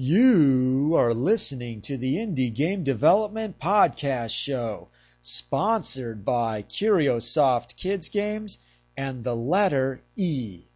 You 0.00 0.94
are 0.96 1.12
listening 1.12 1.82
to 1.82 1.98
the 1.98 2.18
Indie 2.18 2.54
Game 2.54 2.84
Development 2.84 3.58
Podcast 3.58 4.30
Show, 4.30 4.90
sponsored 5.22 6.24
by 6.24 6.62
Curiosoft 6.62 7.74
Kids 7.74 8.08
Games 8.08 8.58
and 8.96 9.24
the 9.24 9.34
letter 9.34 9.98
E. 10.14 10.66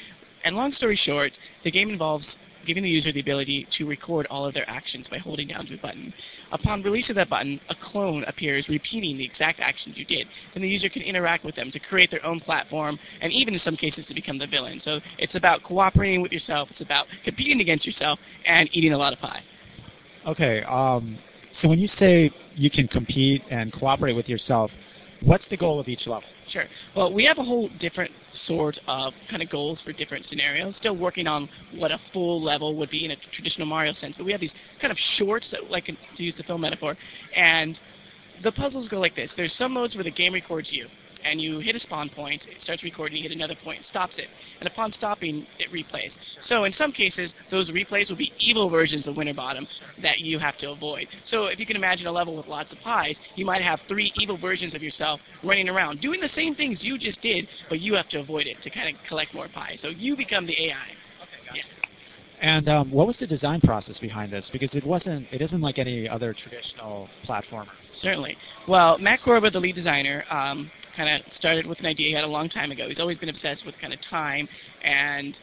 And 0.44 0.56
long 0.56 0.72
story 0.72 0.98
short, 1.04 1.32
the 1.64 1.70
game 1.70 1.90
involves 1.90 2.36
giving 2.66 2.82
the 2.82 2.88
user 2.88 3.12
the 3.12 3.20
ability 3.20 3.66
to 3.78 3.86
record 3.86 4.26
all 4.30 4.44
of 4.44 4.54
their 4.54 4.68
actions 4.68 5.06
by 5.08 5.18
holding 5.18 5.48
down 5.48 5.66
the 5.68 5.76
button. 5.76 6.12
Upon 6.52 6.82
release 6.82 7.08
of 7.10 7.16
that 7.16 7.28
button, 7.28 7.60
a 7.68 7.74
clone 7.74 8.24
appears 8.24 8.68
repeating 8.68 9.16
the 9.18 9.24
exact 9.24 9.60
actions 9.60 9.96
you 9.96 10.04
did. 10.04 10.26
and 10.54 10.64
the 10.64 10.68
user 10.68 10.88
can 10.88 11.02
interact 11.02 11.44
with 11.44 11.54
them 11.54 11.70
to 11.70 11.78
create 11.78 12.10
their 12.10 12.24
own 12.24 12.40
platform, 12.40 12.98
and 13.20 13.32
even 13.32 13.54
in 13.54 13.60
some 13.60 13.76
cases 13.76 14.06
to 14.06 14.14
become 14.14 14.38
the 14.38 14.46
villain. 14.46 14.80
So 14.80 15.00
it's 15.18 15.34
about 15.34 15.62
cooperating 15.62 16.22
with 16.22 16.32
yourself, 16.32 16.68
it's 16.70 16.80
about 16.80 17.06
competing 17.24 17.60
against 17.60 17.86
yourself, 17.86 18.18
and 18.46 18.68
eating 18.72 18.92
a 18.92 18.98
lot 18.98 19.12
of 19.12 19.18
pie. 19.18 19.42
Okay, 20.26 20.62
um, 20.64 21.18
so 21.52 21.68
when 21.68 21.78
you 21.78 21.88
say 21.88 22.30
you 22.54 22.70
can 22.70 22.88
compete 22.88 23.42
and 23.50 23.72
cooperate 23.72 24.12
with 24.12 24.28
yourself, 24.28 24.70
what's 25.24 25.46
the 25.48 25.56
goal 25.56 25.80
of 25.80 25.88
each 25.88 26.06
level? 26.06 26.28
Sure. 26.48 26.64
Well, 26.96 27.12
we 27.12 27.24
have 27.24 27.38
a 27.38 27.44
whole 27.44 27.68
different 27.78 28.10
sort 28.46 28.78
of 28.86 29.12
kind 29.30 29.42
of 29.42 29.50
goals 29.50 29.80
for 29.84 29.92
different 29.92 30.24
scenarios. 30.26 30.76
Still 30.76 30.96
working 30.96 31.26
on 31.26 31.48
what 31.74 31.92
a 31.92 31.98
full 32.12 32.42
level 32.42 32.76
would 32.76 32.90
be 32.90 33.04
in 33.04 33.12
a 33.12 33.16
traditional 33.32 33.66
Mario 33.66 33.92
sense, 33.92 34.16
but 34.16 34.24
we 34.24 34.32
have 34.32 34.40
these 34.40 34.54
kind 34.80 34.90
of 34.90 34.98
shorts, 35.16 35.50
that, 35.50 35.70
like 35.70 35.86
to 35.86 36.22
use 36.22 36.34
the 36.36 36.42
film 36.44 36.60
metaphor, 36.60 36.96
and 37.36 37.78
the 38.42 38.52
puzzles 38.52 38.88
go 38.88 38.98
like 38.98 39.14
this. 39.14 39.30
There's 39.36 39.54
some 39.54 39.72
modes 39.72 39.94
where 39.94 40.04
the 40.04 40.10
game 40.10 40.32
records 40.32 40.68
you 40.70 40.88
and 41.24 41.40
you 41.40 41.58
hit 41.60 41.76
a 41.76 41.80
spawn 41.80 42.08
point, 42.08 42.42
it 42.48 42.62
starts 42.62 42.82
recording, 42.82 43.18
you 43.18 43.28
hit 43.28 43.36
another 43.36 43.56
point, 43.62 43.84
stops 43.86 44.18
it. 44.18 44.28
And 44.60 44.68
upon 44.68 44.92
stopping, 44.92 45.46
it 45.58 45.70
replays. 45.72 46.10
So 46.44 46.64
in 46.64 46.72
some 46.72 46.92
cases, 46.92 47.32
those 47.50 47.70
replays 47.70 48.08
will 48.08 48.16
be 48.16 48.32
evil 48.38 48.70
versions 48.70 49.06
of 49.06 49.16
Winterbottom 49.16 49.66
that 50.02 50.20
you 50.20 50.38
have 50.38 50.56
to 50.58 50.70
avoid. 50.70 51.08
So 51.26 51.46
if 51.46 51.58
you 51.58 51.66
can 51.66 51.76
imagine 51.76 52.06
a 52.06 52.12
level 52.12 52.36
with 52.36 52.46
lots 52.46 52.72
of 52.72 52.78
pies, 52.80 53.16
you 53.36 53.44
might 53.44 53.62
have 53.62 53.80
three 53.88 54.12
evil 54.16 54.38
versions 54.38 54.74
of 54.74 54.82
yourself 54.82 55.20
running 55.42 55.68
around, 55.68 56.00
doing 56.00 56.20
the 56.20 56.28
same 56.28 56.54
things 56.54 56.78
you 56.82 56.98
just 56.98 57.20
did, 57.20 57.46
but 57.68 57.80
you 57.80 57.94
have 57.94 58.08
to 58.10 58.18
avoid 58.18 58.46
it 58.46 58.56
to 58.62 58.70
kind 58.70 58.94
of 58.94 59.00
collect 59.08 59.34
more 59.34 59.48
pies. 59.48 59.78
So 59.82 59.88
you 59.88 60.16
become 60.16 60.46
the 60.46 60.54
AI. 60.68 60.88
Okay, 61.22 61.56
yes. 61.56 61.66
And 62.40 62.68
um, 62.70 62.90
what 62.90 63.06
was 63.06 63.18
the 63.18 63.26
design 63.26 63.60
process 63.60 63.98
behind 63.98 64.32
this? 64.32 64.48
Because 64.50 64.74
it 64.74 64.84
wasn't, 64.84 65.26
it 65.30 65.42
isn't 65.42 65.60
like 65.60 65.78
any 65.78 66.08
other 66.08 66.34
traditional 66.34 67.08
platformer. 67.28 67.68
Certainly. 68.00 68.36
Well, 68.66 68.98
Matt 68.98 69.20
Korba, 69.20 69.52
the 69.52 69.60
lead 69.60 69.74
designer, 69.74 70.24
um, 70.30 70.70
kind 70.96 71.08
of 71.08 71.32
started 71.32 71.66
with 71.66 71.78
an 71.80 71.86
idea 71.86 72.08
he 72.08 72.14
had 72.14 72.24
a 72.24 72.28
long 72.28 72.48
time 72.48 72.70
ago. 72.72 72.88
He's 72.88 73.00
always 73.00 73.18
been 73.18 73.28
obsessed 73.28 73.64
with 73.64 73.78
kind 73.80 73.92
of 73.92 74.00
time 74.08 74.48
and 74.82 75.36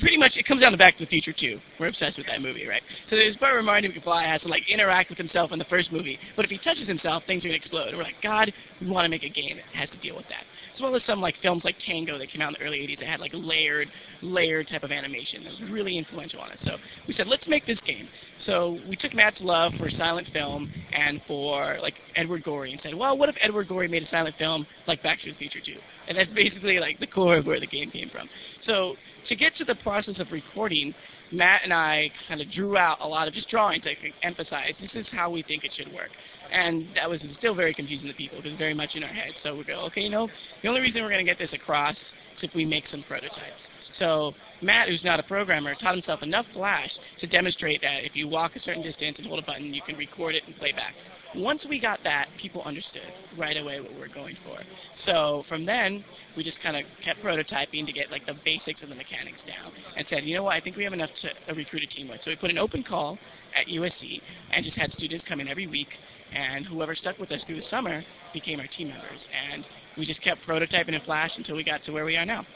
pretty 0.00 0.16
much 0.16 0.32
it 0.36 0.46
comes 0.46 0.60
down 0.60 0.72
to 0.72 0.78
Back 0.78 0.96
to 0.98 1.04
the 1.04 1.08
Future 1.08 1.34
2. 1.38 1.58
We're 1.80 1.88
obsessed 1.88 2.18
with 2.18 2.26
that 2.26 2.40
movie, 2.40 2.66
right? 2.66 2.82
So 3.08 3.16
there's 3.16 3.36
part 3.36 3.54
reminding 3.54 3.92
McFly 3.92 4.24
has 4.26 4.42
to 4.42 4.48
like 4.48 4.62
interact 4.68 5.10
with 5.10 5.18
himself 5.18 5.52
in 5.52 5.58
the 5.58 5.64
first 5.66 5.92
movie, 5.92 6.18
but 6.36 6.44
if 6.44 6.50
he 6.50 6.58
touches 6.58 6.86
himself, 6.86 7.22
things 7.26 7.44
are 7.44 7.48
gonna 7.48 7.56
explode. 7.56 7.88
And 7.88 7.96
we're 7.96 8.04
like, 8.04 8.22
God, 8.22 8.52
we 8.80 8.88
want 8.88 9.04
to 9.04 9.08
make 9.08 9.22
a 9.22 9.28
game 9.28 9.56
that 9.56 9.78
has 9.78 9.90
to 9.90 9.98
deal 9.98 10.16
with 10.16 10.26
that. 10.28 10.44
As 10.74 10.80
well 10.80 10.94
as 10.96 11.04
some 11.04 11.20
like 11.20 11.36
films 11.40 11.64
like 11.64 11.76
Tango 11.84 12.18
that 12.18 12.30
came 12.30 12.42
out 12.42 12.48
in 12.48 12.56
the 12.58 12.66
early 12.66 12.78
80s 12.78 12.98
that 12.98 13.06
had 13.06 13.20
like 13.20 13.30
layered, 13.32 13.88
layered 14.22 14.68
type 14.68 14.82
of 14.82 14.90
animation 14.90 15.44
that 15.44 15.50
was 15.60 15.70
really 15.70 15.96
influential 15.96 16.40
on 16.40 16.50
us. 16.50 16.58
So 16.62 16.76
we 17.06 17.14
said, 17.14 17.28
let's 17.28 17.46
make 17.46 17.64
this 17.64 17.80
game. 17.86 18.08
So 18.40 18.78
we 18.88 18.96
took 18.96 19.14
Matt's 19.14 19.40
love 19.40 19.72
for 19.78 19.88
silent 19.88 20.28
film 20.32 20.72
and 20.92 21.20
for 21.28 21.78
like 21.80 21.94
Edward 22.16 22.42
Gorey 22.42 22.72
and 22.72 22.80
said, 22.80 22.94
well, 22.94 23.16
what 23.16 23.28
if 23.28 23.36
Edward 23.40 23.68
Gorey 23.68 23.86
made 23.86 24.02
a 24.02 24.06
silent 24.06 24.34
film 24.36 24.66
like 24.88 25.02
Back 25.02 25.20
to 25.20 25.30
the 25.30 25.38
Future 25.38 25.60
2? 25.64 25.74
And 26.08 26.18
that's 26.18 26.32
basically 26.32 26.80
like 26.80 26.98
the 26.98 27.06
core 27.06 27.36
of 27.36 27.46
where 27.46 27.60
the 27.60 27.66
game 27.66 27.90
came 27.90 28.10
from. 28.10 28.28
So 28.62 28.96
to 29.28 29.36
get 29.36 29.54
to 29.56 29.63
the 29.66 29.74
process 29.76 30.20
of 30.20 30.30
recording, 30.32 30.94
Matt 31.32 31.62
and 31.64 31.72
I 31.72 32.10
kind 32.28 32.40
of 32.40 32.50
drew 32.50 32.76
out 32.76 32.98
a 33.00 33.06
lot 33.06 33.28
of 33.28 33.34
just 33.34 33.48
drawings 33.48 33.84
to 33.84 33.94
emphasize 34.22 34.74
this 34.80 34.94
is 34.94 35.08
how 35.10 35.30
we 35.30 35.42
think 35.42 35.64
it 35.64 35.72
should 35.76 35.92
work. 35.92 36.10
And 36.52 36.86
that 36.94 37.08
was 37.08 37.24
still 37.36 37.54
very 37.54 37.74
confusing 37.74 38.08
to 38.08 38.14
people 38.14 38.40
because 38.40 38.56
very 38.58 38.74
much 38.74 38.90
in 38.94 39.02
our 39.02 39.12
heads. 39.12 39.36
So 39.42 39.56
we 39.56 39.64
go, 39.64 39.80
okay, 39.86 40.02
you 40.02 40.10
know, 40.10 40.28
the 40.62 40.68
only 40.68 40.80
reason 40.80 41.02
we're 41.02 41.10
going 41.10 41.24
to 41.24 41.30
get 41.30 41.38
this 41.38 41.52
across 41.52 41.96
is 41.96 42.42
if 42.42 42.54
we 42.54 42.64
make 42.64 42.86
some 42.86 43.02
prototypes. 43.08 43.68
So 43.98 44.32
Matt, 44.60 44.88
who's 44.88 45.04
not 45.04 45.18
a 45.20 45.22
programmer, 45.22 45.74
taught 45.74 45.94
himself 45.94 46.22
enough 46.22 46.46
Flash 46.52 46.90
to 47.20 47.26
demonstrate 47.26 47.80
that 47.82 48.04
if 48.04 48.14
you 48.14 48.28
walk 48.28 48.56
a 48.56 48.60
certain 48.60 48.82
distance 48.82 49.18
and 49.18 49.26
hold 49.26 49.42
a 49.42 49.46
button, 49.46 49.72
you 49.72 49.82
can 49.82 49.96
record 49.96 50.34
it 50.34 50.42
and 50.46 50.56
play 50.56 50.72
back. 50.72 50.94
Once 51.36 51.66
we 51.68 51.80
got 51.80 51.98
that, 52.04 52.28
people 52.40 52.62
understood 52.62 53.02
right 53.36 53.56
away 53.56 53.80
what 53.80 53.92
we 53.92 53.98
were 53.98 54.08
going 54.08 54.36
for. 54.44 54.58
So 55.04 55.44
from 55.48 55.66
then, 55.66 56.04
we 56.36 56.44
just 56.44 56.62
kind 56.62 56.76
of 56.76 56.84
kept 57.04 57.20
prototyping 57.20 57.86
to 57.86 57.92
get 57.92 58.10
like 58.10 58.24
the 58.26 58.34
basics 58.44 58.82
of 58.82 58.88
the 58.88 58.94
mechanics 58.94 59.42
down, 59.46 59.72
and 59.96 60.06
said, 60.06 60.24
you 60.24 60.36
know 60.36 60.44
what, 60.44 60.54
I 60.54 60.60
think 60.60 60.76
we 60.76 60.84
have 60.84 60.92
enough 60.92 61.10
to 61.22 61.30
uh, 61.50 61.54
recruit 61.54 61.82
a 61.82 61.86
team 61.86 62.08
with. 62.08 62.20
So 62.22 62.30
we 62.30 62.36
put 62.36 62.50
an 62.50 62.58
open 62.58 62.84
call 62.84 63.18
at 63.58 63.66
USC 63.66 64.20
and 64.52 64.64
just 64.64 64.76
had 64.76 64.92
students 64.92 65.24
come 65.28 65.40
in 65.40 65.48
every 65.48 65.66
week, 65.66 65.88
and 66.32 66.64
whoever 66.66 66.94
stuck 66.94 67.18
with 67.18 67.32
us 67.32 67.42
through 67.44 67.56
the 67.56 67.62
summer 67.62 68.02
became 68.32 68.60
our 68.60 68.68
team 68.68 68.88
members, 68.88 69.26
and 69.52 69.64
we 69.98 70.06
just 70.06 70.22
kept 70.22 70.40
prototyping 70.46 70.94
in 70.94 71.00
Flash 71.00 71.32
until 71.36 71.56
we 71.56 71.64
got 71.64 71.82
to 71.84 71.92
where 71.92 72.04
we 72.04 72.16
are 72.16 72.26
now. 72.26 72.46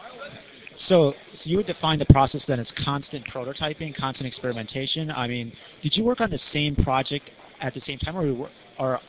So, 0.83 1.15
so 1.35 1.43
you 1.45 1.57
would 1.57 1.67
define 1.67 1.99
the 1.99 2.07
process 2.07 2.45
then 2.47 2.61
as 2.61 2.73
constant 2.85 3.27
prototyping, 3.27 3.97
constant 3.97 4.29
experimentation. 4.29 5.11
I 5.11 5.27
mean, 5.27 5.53
did 5.83 5.97
you 5.97 6.05
work 6.05 6.21
on 6.21 6.31
the 6.31 6.39
same 6.39 6.77
project 6.77 7.31
at 7.61 7.75
the 7.75 7.81
same 7.81 7.99
time, 7.99 8.17
or 8.17 8.49
or 8.79 9.01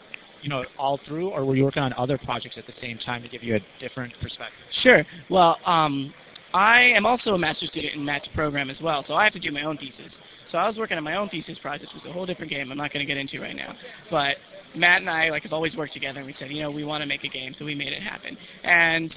you 0.42 0.50
know 0.50 0.64
all 0.78 1.00
through, 1.06 1.30
or 1.30 1.46
were 1.46 1.56
you 1.56 1.64
working 1.64 1.84
on 1.84 1.94
other 1.94 2.18
projects 2.18 2.58
at 2.58 2.66
the 2.66 2.74
same 2.74 2.98
time 2.98 3.22
to 3.24 3.30
give 3.30 3.44
you 3.44 3.56
a 3.56 3.60
different 3.80 4.14
perspective? 4.22 4.58
Sure. 4.82 5.06
Well, 5.30 5.58
um, 5.66 6.14
I 6.54 6.82
am 6.96 7.06
also 7.06 7.32
a 7.32 7.38
master's 7.38 7.70
student 7.70 7.94
in 7.96 8.04
Matt's 8.04 8.28
program 8.34 8.70
as 8.70 8.80
well, 8.82 9.04
so 9.08 9.14
I 9.14 9.24
have 9.24 9.34
to 9.34 9.40
do 9.40 9.52
my 9.52 9.64
own 9.64 9.78
thesis. 9.78 10.16
So 10.52 10.58
I 10.58 10.68
was 10.68 10.78
working 10.78 10.98
on 10.98 11.04
my 11.04 11.16
own 11.16 11.30
thesis 11.30 11.60
project, 11.60 11.94
which 11.94 12.04
was 12.04 12.10
a 12.10 12.14
whole 12.14 12.26
different 12.26 12.50
game. 12.50 12.72
I'm 12.72 12.78
not 12.78 12.92
going 12.92 13.06
to 13.06 13.08
get 13.08 13.18
into 13.18 13.40
right 13.40 13.56
now, 13.56 13.76
but 14.10 14.38
Matt 14.76 15.02
and 15.02 15.10
I 15.10 15.30
like 15.30 15.44
have 15.44 15.54
always 15.54 15.76
worked 15.76 15.94
together, 15.94 16.20
and 16.20 16.28
we 16.28 16.34
said, 16.34 16.50
you 16.50 16.62
know, 16.64 16.72
we 16.72 16.84
want 16.84 17.02
to 17.02 17.08
make 17.08 17.24
a 17.24 17.28
game, 17.28 17.54
so 17.58 17.66
we 17.66 17.76
made 17.76 17.94
it 17.94 18.02
happen. 18.02 18.38
And 18.64 19.14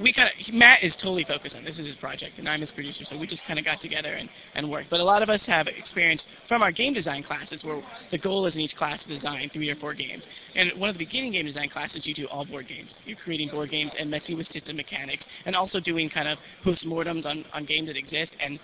we 0.00 0.12
kind 0.12 0.28
of 0.28 0.54
Matt 0.54 0.82
is 0.82 0.94
totally 0.96 1.24
focused 1.24 1.54
on 1.54 1.64
this 1.64 1.78
is 1.78 1.86
his 1.86 1.96
project, 1.96 2.38
and 2.38 2.48
I'm 2.48 2.60
his 2.60 2.70
producer, 2.70 3.04
so 3.04 3.16
we 3.16 3.26
just 3.26 3.42
kind 3.46 3.58
of 3.58 3.64
got 3.64 3.80
together 3.80 4.14
and 4.14 4.28
and 4.54 4.70
worked. 4.70 4.90
But 4.90 5.00
a 5.00 5.04
lot 5.04 5.22
of 5.22 5.28
us 5.28 5.42
have 5.46 5.66
experience 5.66 6.22
from 6.48 6.62
our 6.62 6.72
game 6.72 6.94
design 6.94 7.22
classes, 7.22 7.62
where 7.64 7.82
the 8.10 8.18
goal 8.18 8.46
is 8.46 8.54
in 8.54 8.60
each 8.60 8.76
class 8.76 9.02
to 9.02 9.08
design 9.08 9.50
three 9.52 9.70
or 9.70 9.76
four 9.76 9.94
games. 9.94 10.24
And 10.54 10.78
one 10.80 10.88
of 10.88 10.94
the 10.94 11.04
beginning 11.04 11.32
game 11.32 11.46
design 11.46 11.68
classes, 11.68 12.06
you 12.06 12.14
do 12.14 12.26
all 12.26 12.44
board 12.44 12.68
games. 12.68 12.90
You're 13.04 13.18
creating 13.18 13.50
board 13.50 13.70
games 13.70 13.92
and 13.98 14.10
messing 14.10 14.36
with 14.36 14.46
system 14.48 14.76
mechanics, 14.76 15.24
and 15.46 15.54
also 15.54 15.80
doing 15.80 16.08
kind 16.08 16.28
of 16.28 16.38
postmortems 16.64 17.26
on 17.26 17.44
on 17.52 17.64
games 17.64 17.88
that 17.88 17.96
exist 17.96 18.32
and 18.40 18.58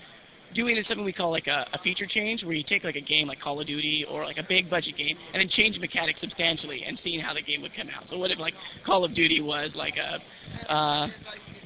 doing 0.55 0.77
is 0.77 0.87
something 0.87 1.05
we 1.05 1.13
call 1.13 1.31
like 1.31 1.47
a, 1.47 1.67
a, 1.73 1.79
feature 1.79 2.07
change, 2.07 2.43
where 2.45 2.55
you 2.55 2.65
take 2.67 2.85
like 2.85 2.97
a 2.97 3.01
game 3.01 3.29
like 3.29 3.41
Call 3.41 3.61
of 3.61 3.67
Duty 3.67 4.05
or 4.09 4.25
like 4.25 4.39
a 4.39 4.43
big 4.43 4.71
budget 4.71 4.97
game, 4.97 5.17
and 5.33 5.41
then 5.41 5.49
change 5.49 5.79
mechanics 5.79 6.21
substantially 6.21 6.85
and 6.87 6.99
seeing 6.99 7.21
how 7.21 7.35
the 7.35 7.43
game 7.43 7.63
would 7.63 7.75
come 7.75 7.89
out. 7.95 8.09
So 8.09 8.19
what 8.19 8.31
if 8.31 8.39
like 8.39 8.55
Call 8.85 9.05
of 9.05 9.15
Duty 9.15 9.41
was 9.41 9.73
like 9.75 9.95
a, 9.97 10.73
uh, 10.73 11.09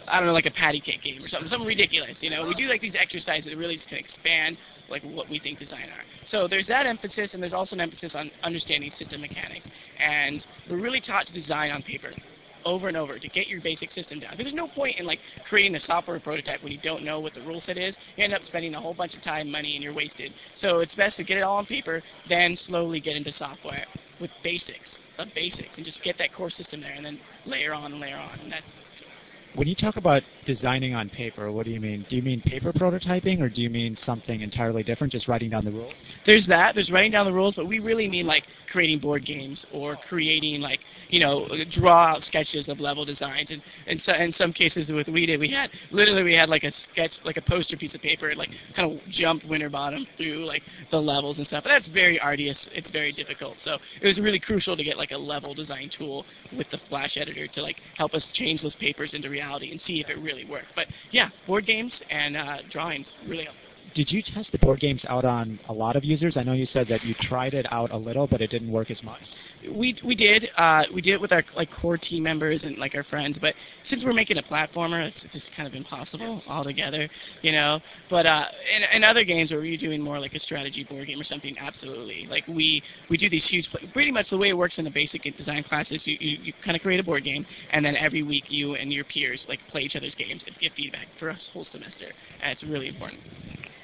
I 0.09 0.19
don't 0.19 0.27
know, 0.27 0.33
like 0.33 0.47
a 0.47 0.51
patty 0.51 0.81
cake 0.81 1.03
game 1.03 1.23
or 1.23 1.29
something, 1.29 1.49
something 1.49 1.67
ridiculous. 1.67 2.17
You 2.21 2.31
know, 2.31 2.47
we 2.47 2.55
do 2.55 2.65
like 2.65 2.81
these 2.81 2.97
exercises 2.99 3.51
that 3.51 3.57
really 3.57 3.77
just 3.77 3.89
can 3.89 3.99
expand 3.99 4.57
like 4.89 5.03
what 5.03 5.29
we 5.29 5.39
think 5.39 5.59
design 5.59 5.89
are. 5.89 6.05
So 6.29 6.47
there's 6.49 6.67
that 6.69 6.87
emphasis, 6.87 7.31
and 7.33 7.43
there's 7.43 7.53
also 7.53 7.75
an 7.75 7.81
emphasis 7.81 8.13
on 8.15 8.31
understanding 8.43 8.91
system 8.99 9.21
mechanics. 9.21 9.69
And 9.99 10.45
we're 10.69 10.81
really 10.81 11.01
taught 11.01 11.27
to 11.27 11.33
design 11.33 11.71
on 11.71 11.83
paper 11.83 12.11
over 12.65 12.89
and 12.89 12.97
over 12.97 13.19
to 13.19 13.29
get 13.29 13.47
your 13.47 13.61
basic 13.61 13.91
system 13.91 14.21
down. 14.21 14.33
Because 14.33 14.45
there's 14.47 14.55
no 14.55 14.69
point 14.69 14.99
in 14.99 15.07
like 15.07 15.19
creating 15.49 15.75
a 15.75 15.81
software 15.81 16.19
prototype 16.21 16.63
when 16.63 16.73
you 16.73 16.79
don't 16.83 17.05
know 17.05 17.21
what 17.21 17.35
the 17.35 17.43
rule 17.43 17.63
set 17.65 17.79
is. 17.79 17.97
You 18.17 18.25
end 18.25 18.35
up 18.35 18.43
spending 18.47 18.75
a 18.75 18.81
whole 18.81 18.95
bunch 18.95 19.15
of 19.15 19.23
time, 19.23 19.51
money, 19.51 19.75
and 19.75 19.83
you're 19.83 19.95
wasted. 19.95 20.33
So 20.59 20.81
it's 20.81 20.95
best 20.95 21.17
to 21.17 21.25
get 21.25 21.39
it 21.39 21.43
all 21.43 21.57
on 21.57 21.67
paper, 21.67 22.03
then 22.29 22.57
slowly 22.67 23.01
get 23.01 23.17
into 23.17 23.33
software 23.33 23.87
with 24.21 24.31
basics, 24.45 24.97
the 25.19 25.27
basics, 25.35 25.71
and 25.77 25.85
just 25.85 26.03
get 26.03 26.17
that 26.19 26.33
core 26.33 26.51
system 26.51 26.81
there, 26.81 26.93
and 26.93 27.05
then 27.05 27.19
layer 27.45 27.75
on 27.75 27.93
and 27.93 28.01
layer 28.01 28.17
on, 28.17 28.39
and 28.41 28.53
that's 28.53 28.67
when 29.55 29.69
you 29.69 29.75
talk 29.75 29.97
about 29.97 30.23
designing 30.45 30.95
on 30.95 31.09
paper, 31.09 31.51
what 31.53 31.65
do 31.65 31.73
you 31.73 31.81
mean? 31.81 32.05
Do 32.09 32.17
you 32.17 32.23
mean 32.23 32.41
paper 32.43 32.73
prototyping, 32.73 33.41
or 33.41 33.49
do 33.49 33.61
you 33.61 33.71
mean 33.71 33.97
something 34.05 34.41
entirely 34.41 34.83
different, 34.83 35.13
just 35.13 35.29
writing 35.29 35.51
down 35.51 35.65
the 35.65 35.71
rules? 35.71 35.95
There's 36.27 36.47
that. 36.49 36.75
There's 36.75 36.91
writing 36.91 37.13
down 37.13 37.27
the 37.27 37.33
rules, 37.33 37.55
but 37.55 37.67
we 37.67 37.79
really 37.79 38.09
mean 38.09 38.27
like 38.27 38.45
creating 38.71 38.99
board 38.99 39.25
games 39.25 39.65
or 39.73 39.99
creating 40.09 40.63
like 40.63 40.81
you 41.11 41.21
know 41.21 41.47
draw 41.73 42.07
out 42.07 42.23
sketches 42.23 42.69
of 42.69 42.81
level 42.81 43.05
designs. 43.05 43.51
And 43.51 43.63
and 43.87 44.01
so 44.01 44.15
in 44.15 44.33
some 44.33 44.53
cases 44.53 44.89
with 44.91 45.09
we 45.09 45.27
did, 45.27 45.39
we 45.39 45.51
had 45.51 45.71
literally 45.91 46.23
we 46.23 46.35
had 46.35 46.49
like 46.49 46.65
a 46.65 46.73
sketch, 46.91 47.13
like 47.25 47.37
a 47.37 47.43
poster 47.43 47.77
piece 47.77 47.95
of 47.95 48.01
paper, 48.01 48.31
and 48.31 48.39
like 48.39 48.51
kind 48.75 48.91
of 48.91 48.99
jumped 49.11 49.47
Winterbottom 49.47 50.07
through 50.17 50.47
like 50.47 50.63
the 50.91 50.99
levels 50.99 51.39
and 51.39 51.47
stuff. 51.47 51.65
But 51.65 51.71
that's 51.71 51.89
very 51.89 52.19
arduous. 52.19 52.69
It's 52.73 52.91
very 52.91 53.13
difficult. 53.13 53.57
So 53.65 53.79
it 54.01 54.07
was 54.07 54.19
really 54.19 54.41
crucial 54.41 54.77
to 54.77 54.85
get 54.85 54.97
like 54.97 55.11
a 55.11 55.19
level 55.19 55.55
design 55.55 55.91
tool 55.97 56.25
with 56.57 56.67
the 56.71 56.79
Flash 56.89 57.17
editor 57.17 57.47
to 57.47 57.63
like 57.63 57.77
help 57.97 58.15
us 58.15 58.27
change 58.35 58.63
those 58.63 58.75
papers 58.77 59.15
into 59.15 59.29
reality 59.29 59.71
and 59.71 59.81
see 59.81 60.01
if 60.01 60.09
it 60.09 60.19
really 60.21 60.32
worked. 60.49 60.69
But 60.75 60.87
yeah, 61.11 61.31
board 61.47 61.67
games 61.67 62.01
and 62.11 62.37
uh, 62.37 62.57
drawings 62.71 63.07
really 63.27 63.45
help. 63.45 63.57
Did 63.95 64.11
you 64.11 64.23
test 64.23 64.53
the 64.53 64.59
board 64.59 64.81
games 64.81 65.05
out 65.07 65.27
on 65.27 65.61
a 65.69 65.73
lot 65.73 65.97
of 65.97 66.05
users? 66.05 66.39
I 66.39 66.43
know 66.43 66.55
you 66.55 66.65
said 66.65 66.89
that 66.89 67.05
you 67.05 67.15
tried 67.21 67.53
it 67.53 67.67
out 67.71 67.91
a 67.91 67.97
little, 67.97 68.27
but 68.27 68.41
it 68.41 68.51
didn't 68.51 68.73
work 68.73 68.91
as 68.91 69.03
much. 69.03 69.21
We 69.71 69.97
we 70.05 70.15
did 70.15 70.49
uh, 70.57 70.85
we 70.95 71.03
did 71.03 71.13
it 71.13 71.21
with 71.21 71.31
our 71.31 71.45
like 71.55 71.69
core 71.81 71.99
team 71.99 72.23
members 72.23 72.65
and 72.65 72.79
like 72.79 72.95
our 72.95 73.05
friends, 73.05 73.37
but 73.41 73.55
since 73.85 74.03
we're 74.03 74.15
making 74.15 74.39
a 74.39 74.43
platformer, 74.43 75.07
it's 75.07 75.21
just 75.33 75.51
kind 75.55 75.69
of 75.69 75.75
impossible 75.75 76.43
altogether, 76.49 77.09
you 77.43 77.53
know. 77.53 77.81
But 78.09 78.27
uh, 78.27 78.47
in, 78.75 78.97
in 78.97 79.05
other 79.05 79.25
games 79.25 79.51
where 79.51 79.61
we're 79.61 79.77
doing 79.77 80.01
more 80.01 80.19
like 80.19 80.35
a 80.35 80.41
strategy 80.41 80.85
board 80.85 81.07
game 81.07 81.21
or 81.21 81.25
something, 81.25 81.55
absolutely. 81.61 82.27
Like 82.31 82.47
we 82.49 82.83
we 83.11 83.19
do 83.19 83.29
these 83.29 83.47
huge, 83.49 83.69
pretty 83.93 84.11
much 84.11 84.31
the 84.31 84.39
way 84.39 84.49
it 84.49 84.57
works 84.57 84.79
in 84.79 84.85
the 84.85 84.91
basic 84.91 85.23
design 85.37 85.65
classes. 85.65 86.03
You 86.07 86.17
you, 86.19 86.39
you 86.45 86.53
kind 86.65 86.77
of 86.77 86.83
create 86.83 86.99
a 86.99 87.05
board 87.05 87.25
game, 87.25 87.45
and 87.73 87.85
then 87.85 87.95
every 87.97 88.23
week 88.23 88.45
you 88.49 88.75
and 88.75 88.93
your 88.93 89.05
peers 89.05 89.45
like 89.49 89.61
play 89.71 89.83
each 89.83 89.97
other's 89.97 90.15
games 90.15 90.43
and 90.47 90.57
give 90.61 90.73
feedback 90.77 91.09
for 91.19 91.29
a 91.29 91.37
whole 91.53 91.67
semester, 91.67 92.07
and 92.43 92.53
it's 92.53 92.65
really 92.65 92.89
important. 92.89 93.21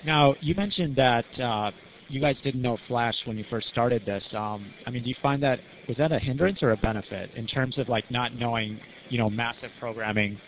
Now, 0.05 0.35
you 0.41 0.55
mentioned 0.55 0.97
that 0.97 1.41
uh, 1.41 1.71
you 2.09 2.21
guys 2.21 2.41
didn't 2.41 2.62
know 2.62 2.79
Flash 2.87 3.17
when 3.25 3.37
you 3.37 3.45
first 3.50 3.69
started 3.69 4.05
this. 4.06 4.27
Um, 4.37 4.73
I 4.87 4.91
mean, 4.91 5.03
do 5.03 5.09
you 5.09 5.17
find 5.23 5.43
that 5.43 5.61
was 5.87 5.97
that 5.99 6.12
a 6.12 6.19
hindrance 6.19 6.62
or 6.62 6.73
a 6.73 6.77
benefit 6.77 7.31
in 7.35 7.47
terms 7.47 7.79
of 7.79 7.89
like 7.89 8.11
not 8.11 8.35
knowing, 8.35 8.81
you 9.09 9.19
know, 9.19 9.29
massive 9.29 9.71
programming 9.79 10.39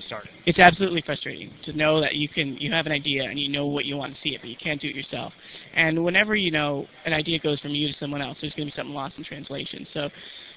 started? 0.00 0.30
It's 0.46 0.58
absolutely 0.58 1.02
frustrating 1.02 1.52
to 1.64 1.72
know 1.72 2.00
that 2.00 2.14
you 2.14 2.28
can 2.28 2.56
you 2.56 2.72
have 2.72 2.86
an 2.86 2.92
idea 2.92 3.24
and 3.24 3.38
you 3.38 3.48
know 3.48 3.66
what 3.66 3.84
you 3.84 3.96
want 3.96 4.14
to 4.14 4.20
see 4.20 4.30
it, 4.30 4.40
but 4.40 4.50
you 4.50 4.56
can't 4.56 4.80
do 4.80 4.88
it 4.88 4.94
yourself. 4.94 5.32
And 5.74 6.02
whenever 6.04 6.34
you 6.34 6.50
know 6.50 6.86
an 7.04 7.12
idea 7.12 7.38
goes 7.38 7.60
from 7.60 7.72
you 7.72 7.88
to 7.88 7.94
someone 7.94 8.22
else, 8.22 8.38
there's 8.40 8.54
going 8.54 8.68
to 8.68 8.72
be 8.72 8.76
something 8.76 8.94
lost 8.94 9.18
in 9.18 9.24
translation. 9.24 9.86
So, 9.92 10.08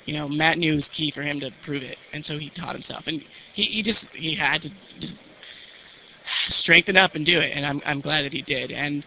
you 0.06 0.18
know, 0.18 0.28
Matt 0.28 0.58
knew 0.58 0.74
it 0.74 0.76
was 0.78 0.90
key 0.96 1.12
for 1.14 1.22
him 1.22 1.40
to 1.40 1.50
prove 1.66 1.84
it, 1.84 1.98
and 2.14 2.24
so 2.24 2.38
he 2.38 2.52
taught 2.52 2.76
himself, 2.76 3.04
and 3.08 3.22
he, 3.54 3.64
he 3.64 3.84
just 3.84 4.06
he 4.14 4.36
had 4.36 4.62
to 4.62 4.70
just 5.00 5.16
strengthen 6.50 6.98
up 6.98 7.16
and 7.16 7.26
do 7.26 7.40
it, 7.40 7.52
and 7.56 7.66
I'm 7.66 7.82
I'm 7.86 8.02
glad 8.02 8.24
that 8.24 8.34
he 8.34 8.42
did. 8.42 8.72
And 8.72 9.04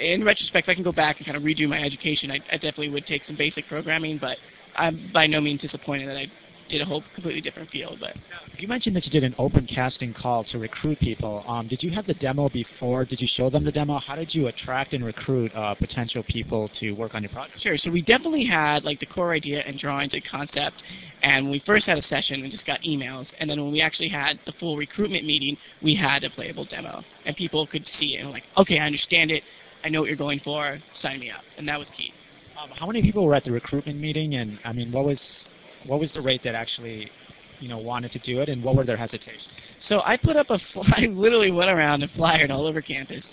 in 0.00 0.24
retrospect, 0.24 0.68
if 0.68 0.72
I 0.72 0.74
can 0.74 0.84
go 0.84 0.92
back 0.92 1.18
and 1.18 1.26
kind 1.26 1.36
of 1.36 1.42
redo 1.42 1.68
my 1.68 1.82
education, 1.82 2.30
I, 2.30 2.40
I 2.50 2.56
definitely 2.56 2.90
would 2.90 3.06
take 3.06 3.24
some 3.24 3.36
basic 3.36 3.66
programming, 3.66 4.18
but 4.18 4.36
I'm 4.76 5.10
by 5.12 5.26
no 5.26 5.40
means 5.40 5.60
disappointed 5.60 6.08
that 6.08 6.16
I 6.16 6.26
did 6.70 6.80
a 6.80 6.84
whole 6.84 7.02
completely 7.14 7.40
different 7.40 7.70
field. 7.70 7.98
But 8.00 8.16
you 8.58 8.68
mentioned 8.68 8.96
that 8.96 9.04
you 9.04 9.10
did 9.10 9.24
an 9.24 9.34
open 9.38 9.66
casting 9.66 10.14
call 10.14 10.44
to 10.44 10.58
recruit 10.58 10.98
people. 11.00 11.44
Um, 11.46 11.68
did 11.68 11.82
you 11.82 11.90
have 11.90 12.06
the 12.06 12.14
demo 12.14 12.48
before? 12.48 13.04
Did 13.04 13.20
you 13.20 13.28
show 13.36 13.50
them 13.50 13.64
the 13.64 13.72
demo? 13.72 13.98
How 13.98 14.16
did 14.16 14.34
you 14.34 14.48
attract 14.48 14.92
and 14.92 15.04
recruit 15.04 15.52
uh, 15.54 15.74
potential 15.74 16.22
people 16.28 16.70
to 16.80 16.92
work 16.92 17.14
on 17.14 17.22
your 17.22 17.32
project? 17.32 17.60
Sure. 17.60 17.76
So 17.76 17.90
we 17.90 18.02
definitely 18.02 18.44
had 18.46 18.84
like 18.84 19.00
the 19.00 19.06
core 19.06 19.32
idea 19.32 19.62
and 19.66 19.78
drawings 19.78 20.12
and 20.14 20.22
concept. 20.24 20.82
And 21.22 21.46
when 21.46 21.52
we 21.52 21.62
first 21.66 21.86
had 21.86 21.98
a 21.98 22.02
session, 22.02 22.42
we 22.42 22.50
just 22.50 22.66
got 22.66 22.80
emails. 22.80 23.26
And 23.38 23.48
then 23.48 23.62
when 23.62 23.72
we 23.72 23.80
actually 23.80 24.08
had 24.08 24.38
the 24.46 24.52
full 24.52 24.76
recruitment 24.76 25.24
meeting, 25.24 25.56
we 25.82 25.94
had 25.94 26.24
a 26.24 26.30
playable 26.30 26.64
demo, 26.64 27.02
and 27.26 27.36
people 27.36 27.66
could 27.66 27.86
see 27.98 28.16
it 28.16 28.20
and 28.20 28.30
like, 28.30 28.44
okay, 28.56 28.78
I 28.78 28.86
understand 28.86 29.30
it. 29.30 29.42
I 29.84 29.88
know 29.88 30.00
what 30.00 30.08
you're 30.08 30.16
going 30.16 30.40
for. 30.44 30.78
Sign 31.00 31.20
me 31.20 31.30
up. 31.30 31.42
And 31.56 31.66
that 31.68 31.78
was 31.78 31.88
key. 31.96 32.12
Um, 32.62 32.70
how 32.70 32.86
many 32.86 33.00
people 33.00 33.24
were 33.24 33.34
at 33.34 33.44
the 33.44 33.52
recruitment 33.52 33.98
meeting? 33.98 34.34
And 34.34 34.58
I 34.64 34.72
mean, 34.72 34.92
what 34.92 35.06
was 35.06 35.20
what 35.86 36.00
was 36.00 36.12
the 36.12 36.20
rate 36.20 36.42
that 36.44 36.54
actually 36.54 37.10
you 37.60 37.68
know 37.68 37.78
wanted 37.78 38.12
to 38.12 38.18
do 38.20 38.40
it, 38.40 38.48
and 38.48 38.62
what 38.62 38.74
were 38.76 38.84
their 38.84 38.96
hesitations? 38.96 39.48
So 39.82 40.00
I 40.04 40.16
put 40.16 40.36
up 40.36 40.50
a 40.50 40.58
fly, 40.72 40.84
I 40.96 41.06
literally 41.06 41.50
went 41.50 41.70
around 41.70 42.02
and 42.02 42.10
flyered 42.12 42.50
all 42.50 42.66
over 42.66 42.82
campus, 42.82 43.24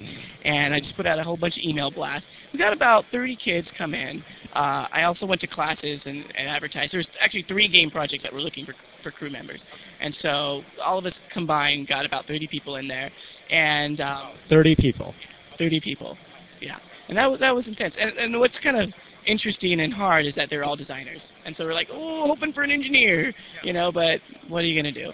and 0.43 0.73
I 0.73 0.79
just 0.79 0.95
put 0.95 1.05
out 1.05 1.19
a 1.19 1.23
whole 1.23 1.37
bunch 1.37 1.57
of 1.57 1.63
email 1.63 1.91
blasts. 1.91 2.27
We 2.53 2.59
got 2.59 2.73
about 2.73 3.05
30 3.11 3.35
kids 3.35 3.69
come 3.77 3.93
in. 3.93 4.23
Uh, 4.53 4.87
I 4.91 5.03
also 5.03 5.25
went 5.25 5.41
to 5.41 5.47
classes 5.47 6.01
and, 6.05 6.23
and 6.35 6.47
advertised. 6.47 6.93
There's 6.93 7.07
actually 7.19 7.45
three 7.47 7.67
game 7.67 7.89
projects 7.89 8.23
that 8.23 8.33
were 8.33 8.41
looking 8.41 8.65
for 8.65 8.73
for 9.03 9.11
crew 9.11 9.29
members, 9.29 9.61
and 10.01 10.13
so 10.15 10.63
all 10.83 10.97
of 10.97 11.05
us 11.05 11.17
combined 11.31 11.87
got 11.87 12.05
about 12.05 12.25
30 12.25 12.47
people 12.47 12.77
in 12.77 12.87
there, 12.87 13.11
and 13.49 14.01
um, 14.01 14.33
30 14.49 14.75
people. 14.75 15.13
30 15.57 15.79
people, 15.81 16.17
yeah, 16.61 16.77
and 17.07 17.17
that 17.17 17.29
was 17.29 17.39
that 17.39 17.55
was 17.55 17.67
intense. 17.67 17.95
And, 17.99 18.11
and 18.17 18.39
what's 18.39 18.59
kind 18.59 18.77
of 18.77 18.89
interesting 19.25 19.79
and 19.81 19.93
hard 19.93 20.25
is 20.25 20.35
that 20.35 20.49
they're 20.49 20.63
all 20.63 20.75
designers. 20.75 21.21
And 21.45 21.55
so 21.55 21.65
we're 21.65 21.73
like, 21.73 21.89
oh, 21.91 22.27
hoping 22.27 22.53
for 22.53 22.63
an 22.63 22.71
engineer, 22.71 23.33
you 23.63 23.73
know, 23.73 23.91
but 23.91 24.21
what 24.47 24.63
are 24.63 24.67
you 24.67 24.81
going 24.81 24.93
to 24.93 25.05
do? 25.05 25.11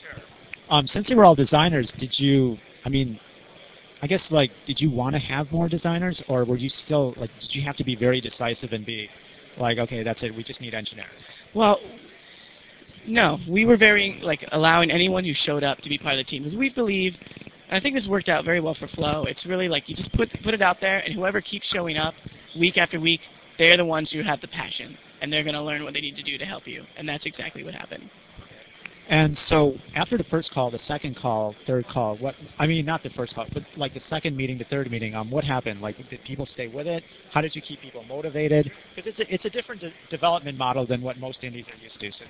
Sure. 0.00 0.22
Um, 0.68 0.86
since 0.86 1.08
they 1.08 1.14
were 1.14 1.24
all 1.24 1.36
designers, 1.36 1.92
did 1.98 2.12
you, 2.18 2.56
I 2.84 2.88
mean, 2.88 3.20
I 4.02 4.08
guess, 4.08 4.26
like, 4.30 4.50
did 4.66 4.80
you 4.80 4.90
want 4.90 5.14
to 5.14 5.20
have 5.20 5.52
more 5.52 5.68
designers, 5.68 6.20
or 6.28 6.44
were 6.44 6.56
you 6.56 6.68
still, 6.68 7.14
like, 7.16 7.30
did 7.40 7.54
you 7.54 7.62
have 7.62 7.76
to 7.76 7.84
be 7.84 7.94
very 7.94 8.20
decisive 8.20 8.72
and 8.72 8.84
be 8.84 9.08
like, 9.58 9.78
okay, 9.78 10.02
that's 10.02 10.24
it, 10.24 10.34
we 10.34 10.42
just 10.42 10.60
need 10.60 10.74
engineers? 10.74 11.06
Well, 11.54 11.78
no, 13.06 13.38
we 13.48 13.64
were 13.64 13.76
very, 13.76 14.18
like, 14.24 14.44
allowing 14.50 14.90
anyone 14.90 15.24
who 15.24 15.32
showed 15.34 15.62
up 15.62 15.78
to 15.78 15.88
be 15.88 15.98
part 15.98 16.18
of 16.18 16.26
the 16.26 16.28
team, 16.28 16.42
because 16.42 16.58
we 16.58 16.70
believe 16.70 17.14
I 17.72 17.80
think 17.80 17.94
this 17.94 18.06
worked 18.06 18.28
out 18.28 18.44
very 18.44 18.60
well 18.60 18.74
for 18.74 18.86
Flow. 18.88 19.24
It's 19.24 19.46
really 19.46 19.68
like 19.68 19.88
you 19.88 19.96
just 19.96 20.12
put 20.12 20.28
put 20.44 20.52
it 20.52 20.60
out 20.60 20.76
there, 20.80 20.98
and 20.98 21.14
whoever 21.14 21.40
keeps 21.40 21.66
showing 21.68 21.96
up 21.96 22.14
week 22.58 22.76
after 22.76 23.00
week 23.00 23.20
they're 23.58 23.76
the 23.76 23.84
ones 23.84 24.10
who 24.10 24.22
have 24.22 24.40
the 24.40 24.48
passion, 24.48 24.96
and 25.20 25.32
they're 25.32 25.42
going 25.42 25.54
to 25.54 25.62
learn 25.62 25.84
what 25.84 25.94
they 25.94 26.00
need 26.00 26.16
to 26.16 26.22
do 26.22 26.36
to 26.38 26.44
help 26.44 26.66
you. 26.66 26.84
And 26.96 27.08
that's 27.08 27.26
exactly 27.26 27.64
what 27.64 27.74
happened. 27.74 28.10
And 29.08 29.36
so 29.48 29.76
after 29.94 30.16
the 30.16 30.24
first 30.24 30.52
call, 30.52 30.70
the 30.70 30.78
second 30.78 31.16
call, 31.16 31.56
third 31.66 31.86
call, 31.88 32.16
what 32.16 32.34
I 32.58 32.66
mean, 32.66 32.84
not 32.86 33.02
the 33.02 33.10
first 33.10 33.34
call, 33.34 33.46
but 33.52 33.62
like 33.76 33.94
the 33.94 34.00
second 34.00 34.36
meeting, 34.36 34.58
the 34.58 34.64
third 34.64 34.90
meeting, 34.90 35.14
um, 35.14 35.30
what 35.30 35.44
happened? 35.44 35.80
Like, 35.80 35.96
did 36.08 36.22
people 36.24 36.46
stay 36.46 36.68
with 36.68 36.86
it? 36.86 37.02
How 37.30 37.40
did 37.40 37.54
you 37.54 37.62
keep 37.62 37.80
people 37.80 38.04
motivated? 38.04 38.70
Because 38.94 39.08
it's 39.08 39.18
a, 39.18 39.34
it's 39.34 39.44
a 39.44 39.50
different 39.50 39.80
de- 39.80 39.92
development 40.08 40.56
model 40.56 40.86
than 40.86 41.02
what 41.02 41.18
most 41.18 41.42
indies 41.42 41.66
are 41.68 41.82
used 41.82 41.98
to. 42.00 42.12
So 42.12 42.24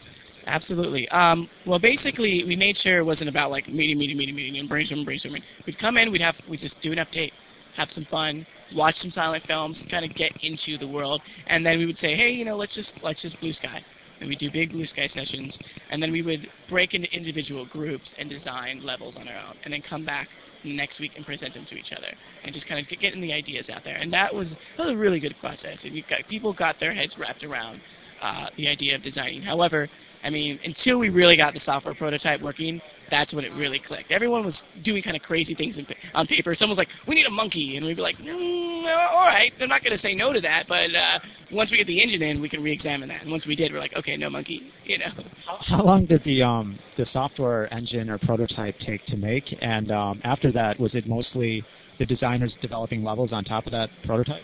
Absolutely. 0.46 1.08
Um, 1.10 1.48
well, 1.66 1.78
basically, 1.78 2.42
we 2.46 2.56
made 2.56 2.76
sure 2.78 2.98
it 2.98 3.04
wasn't 3.04 3.28
about 3.28 3.50
like 3.50 3.68
meeting, 3.68 3.98
meeting, 3.98 4.16
meeting, 4.16 4.34
meeting, 4.34 4.58
and 4.58 4.68
brainstorming, 4.68 5.06
brainstorming. 5.06 5.42
We'd 5.66 5.78
come 5.78 5.98
in, 5.98 6.10
we'd 6.10 6.22
have, 6.22 6.36
we'd 6.48 6.60
just 6.60 6.80
do 6.80 6.90
an 6.90 6.98
update, 6.98 7.32
have 7.76 7.90
some 7.90 8.06
fun, 8.10 8.46
watch 8.74 8.96
some 8.96 9.10
silent 9.10 9.44
films, 9.46 9.78
kind 9.90 10.04
of 10.04 10.14
get 10.16 10.32
into 10.42 10.78
the 10.78 10.88
world, 10.88 11.20
and 11.46 11.64
then 11.64 11.78
we 11.78 11.86
would 11.86 11.98
say, 11.98 12.16
hey, 12.16 12.30
you 12.30 12.44
know, 12.44 12.56
let's 12.56 12.74
just 12.74 12.92
let's 13.02 13.20
just 13.22 13.38
blue 13.40 13.52
sky. 13.52 13.82
And 14.22 14.28
we 14.28 14.36
do 14.36 14.52
big 14.52 14.70
blue 14.70 14.86
sky 14.86 15.08
sessions, 15.08 15.58
and 15.90 16.00
then 16.00 16.12
we 16.12 16.22
would 16.22 16.46
break 16.68 16.94
into 16.94 17.12
individual 17.12 17.66
groups 17.66 18.08
and 18.18 18.30
design 18.30 18.80
levels 18.84 19.16
on 19.16 19.26
our 19.26 19.34
own, 19.34 19.56
and 19.64 19.74
then 19.74 19.82
come 19.82 20.04
back 20.04 20.28
next 20.62 21.00
week 21.00 21.10
and 21.16 21.26
present 21.26 21.54
them 21.54 21.66
to 21.68 21.74
each 21.74 21.90
other, 21.90 22.06
and 22.44 22.54
just 22.54 22.68
kind 22.68 22.78
of 22.78 22.88
get 22.88 23.00
getting 23.00 23.20
the 23.20 23.32
ideas 23.32 23.68
out 23.68 23.82
there. 23.82 23.96
And 23.96 24.12
that 24.12 24.32
was 24.32 24.48
that 24.78 24.84
was 24.86 24.92
a 24.92 24.96
really 24.96 25.18
good 25.18 25.34
process. 25.40 25.78
And 25.82 25.92
you 25.92 26.04
got 26.08 26.20
people 26.28 26.52
got 26.52 26.78
their 26.78 26.94
heads 26.94 27.16
wrapped 27.18 27.42
around 27.42 27.80
uh, 28.22 28.46
the 28.56 28.68
idea 28.68 28.94
of 28.94 29.02
designing. 29.02 29.42
However, 29.42 29.88
I 30.22 30.30
mean, 30.30 30.60
until 30.64 30.98
we 30.98 31.08
really 31.08 31.36
got 31.36 31.52
the 31.52 31.60
software 31.60 31.94
prototype 31.94 32.40
working, 32.40 32.80
that's 33.10 33.34
when 33.34 33.44
it 33.44 33.52
really 33.54 33.80
clicked. 33.80 34.12
Everyone 34.12 34.44
was 34.44 34.62
doing 34.84 35.02
kind 35.02 35.16
of 35.16 35.22
crazy 35.22 35.56
things 35.56 35.78
in, 35.78 35.86
on 36.14 36.28
paper. 36.28 36.54
Someone 36.54 36.76
was 36.76 36.78
like, 36.78 36.94
"We 37.08 37.16
need 37.16 37.26
a 37.26 37.30
monkey," 37.30 37.76
and 37.76 37.84
we'd 37.84 37.96
be 37.96 38.02
like, 38.02 38.18
mm, 38.18 39.10
"All 39.10 39.21
right, 39.42 39.52
they're 39.58 39.68
not 39.68 39.82
going 39.82 39.96
to 39.96 40.02
say 40.02 40.14
no 40.14 40.32
to 40.32 40.40
that." 40.40 40.66
But 40.68 40.94
uh, 40.94 41.18
once 41.52 41.70
we 41.70 41.76
get 41.76 41.86
the 41.86 42.00
engine 42.00 42.22
in, 42.22 42.40
we 42.40 42.48
can 42.48 42.62
re-examine 42.62 43.08
that. 43.08 43.22
And 43.22 43.30
once 43.30 43.46
we 43.46 43.56
did, 43.56 43.72
we're 43.72 43.80
like, 43.80 43.94
"Okay, 43.96 44.16
no 44.16 44.30
monkey," 44.30 44.62
you 44.84 44.98
know. 44.98 45.10
How, 45.46 45.58
how 45.60 45.84
long 45.84 46.06
did 46.06 46.22
the 46.24 46.42
um, 46.42 46.78
the 46.96 47.06
software 47.06 47.72
engine 47.72 48.10
or 48.10 48.18
prototype 48.18 48.78
take 48.78 49.04
to 49.06 49.16
make? 49.16 49.44
And 49.60 49.90
um, 49.90 50.20
after 50.24 50.52
that, 50.52 50.78
was 50.78 50.94
it 50.94 51.06
mostly 51.06 51.64
the 51.98 52.06
designers 52.06 52.56
developing 52.60 53.02
levels 53.04 53.32
on 53.32 53.44
top 53.44 53.66
of 53.66 53.72
that 53.72 53.90
prototype? 54.04 54.42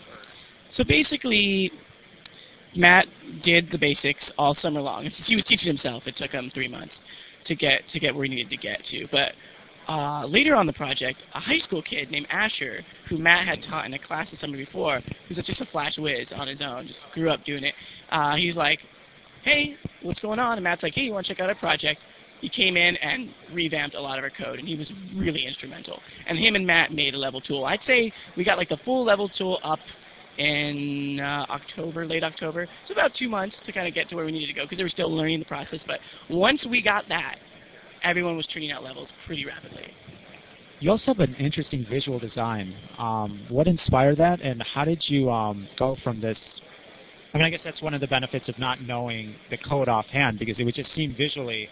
So 0.71 0.83
basically, 0.83 1.71
Matt 2.75 3.05
did 3.43 3.69
the 3.71 3.77
basics 3.77 4.31
all 4.37 4.53
summer 4.53 4.81
long. 4.81 5.03
Since 5.03 5.27
he 5.27 5.35
was 5.35 5.45
teaching 5.45 5.67
himself, 5.67 6.03
it 6.05 6.15
took 6.15 6.31
him 6.31 6.51
three 6.53 6.67
months 6.67 6.95
to 7.45 7.55
get 7.55 7.81
to 7.91 7.99
get 7.99 8.13
where 8.13 8.25
he 8.25 8.29
needed 8.29 8.49
to 8.49 8.57
get 8.57 8.83
to. 8.91 9.07
But 9.11 9.33
uh, 9.89 10.25
later 10.27 10.55
on 10.55 10.67
the 10.67 10.73
project, 10.73 11.17
a 11.33 11.39
high 11.39 11.57
school 11.57 11.81
kid 11.81 12.11
named 12.11 12.27
Asher, 12.29 12.81
who 13.09 13.17
Matt 13.17 13.47
had 13.47 13.63
taught 13.67 13.85
in 13.85 13.93
a 13.95 13.99
class 13.99 14.29
the 14.29 14.37
summer 14.37 14.55
before, 14.55 15.01
who's 15.27 15.41
just 15.43 15.61
a 15.61 15.65
flash 15.65 15.97
whiz 15.97 16.31
on 16.31 16.47
his 16.47 16.61
own, 16.61 16.85
just 16.85 16.99
grew 17.13 17.31
up 17.31 17.43
doing 17.43 17.63
it. 17.63 17.73
Uh, 18.11 18.35
he's 18.35 18.55
like, 18.55 18.79
"Hey, 19.43 19.77
what's 20.03 20.19
going 20.19 20.37
on?" 20.37 20.57
And 20.57 20.63
Matt's 20.63 20.83
like, 20.83 20.93
"Hey, 20.93 21.01
you 21.01 21.11
want 21.11 21.25
to 21.25 21.33
check 21.33 21.41
out 21.41 21.49
our 21.49 21.55
project?" 21.55 22.01
He 22.39 22.49
came 22.49 22.77
in 22.77 22.95
and 22.97 23.33
revamped 23.51 23.95
a 23.95 24.01
lot 24.01 24.19
of 24.19 24.23
our 24.23 24.29
code, 24.29 24.59
and 24.59 24.67
he 24.67 24.75
was 24.75 24.91
really 25.15 25.45
instrumental. 25.45 25.99
And 26.27 26.37
him 26.37 26.55
and 26.55 26.65
Matt 26.65 26.91
made 26.93 27.15
a 27.15 27.17
level 27.17 27.41
tool. 27.41 27.65
I'd 27.65 27.81
say 27.81 28.13
we 28.37 28.43
got 28.43 28.59
like 28.59 28.69
the 28.69 28.77
full 28.85 29.03
level 29.03 29.27
tool 29.27 29.59
up 29.63 29.79
in 30.37 31.19
uh, 31.19 31.45
October, 31.49 32.05
late 32.05 32.23
October. 32.23 32.67
So 32.87 32.93
about 32.93 33.13
two 33.13 33.27
months 33.27 33.57
to 33.65 33.71
kind 33.71 33.87
of 33.87 33.93
get 33.93 34.07
to 34.09 34.15
where 34.15 34.23
we 34.23 34.31
needed 34.31 34.47
to 34.47 34.53
go 34.53 34.63
because 34.65 34.77
they 34.77 34.83
were 34.83 34.89
still 34.89 35.13
learning 35.13 35.39
the 35.39 35.45
process. 35.45 35.81
But 35.85 35.99
once 36.29 36.65
we 36.69 36.81
got 36.81 37.09
that, 37.09 37.37
everyone 38.03 38.37
was 38.37 38.47
turning 38.47 38.71
out 38.71 38.83
levels 38.83 39.09
pretty 39.25 39.45
rapidly. 39.45 39.93
You 40.79 40.91
also 40.91 41.13
have 41.13 41.19
an 41.19 41.35
interesting 41.35 41.85
visual 41.89 42.19
design. 42.19 42.73
Um, 42.97 43.45
what 43.49 43.67
inspired 43.67 44.17
that, 44.17 44.39
and 44.41 44.63
how 44.63 44.85
did 44.85 45.03
you 45.07 45.29
um, 45.29 45.67
go 45.77 45.97
from 46.03 46.21
this? 46.21 46.39
I 47.33 47.37
mean, 47.37 47.45
I 47.45 47.49
guess 47.49 47.61
that's 47.63 47.81
one 47.81 47.93
of 47.93 48.01
the 48.01 48.07
benefits 48.07 48.47
of 48.47 48.57
not 48.57 48.81
knowing 48.81 49.35
the 49.49 49.57
code 49.57 49.89
offhand, 49.89 50.39
because 50.39 50.57
it 50.59 50.63
would 50.63 50.75
just 50.75 50.93
seem 50.95 51.13
visually 51.15 51.69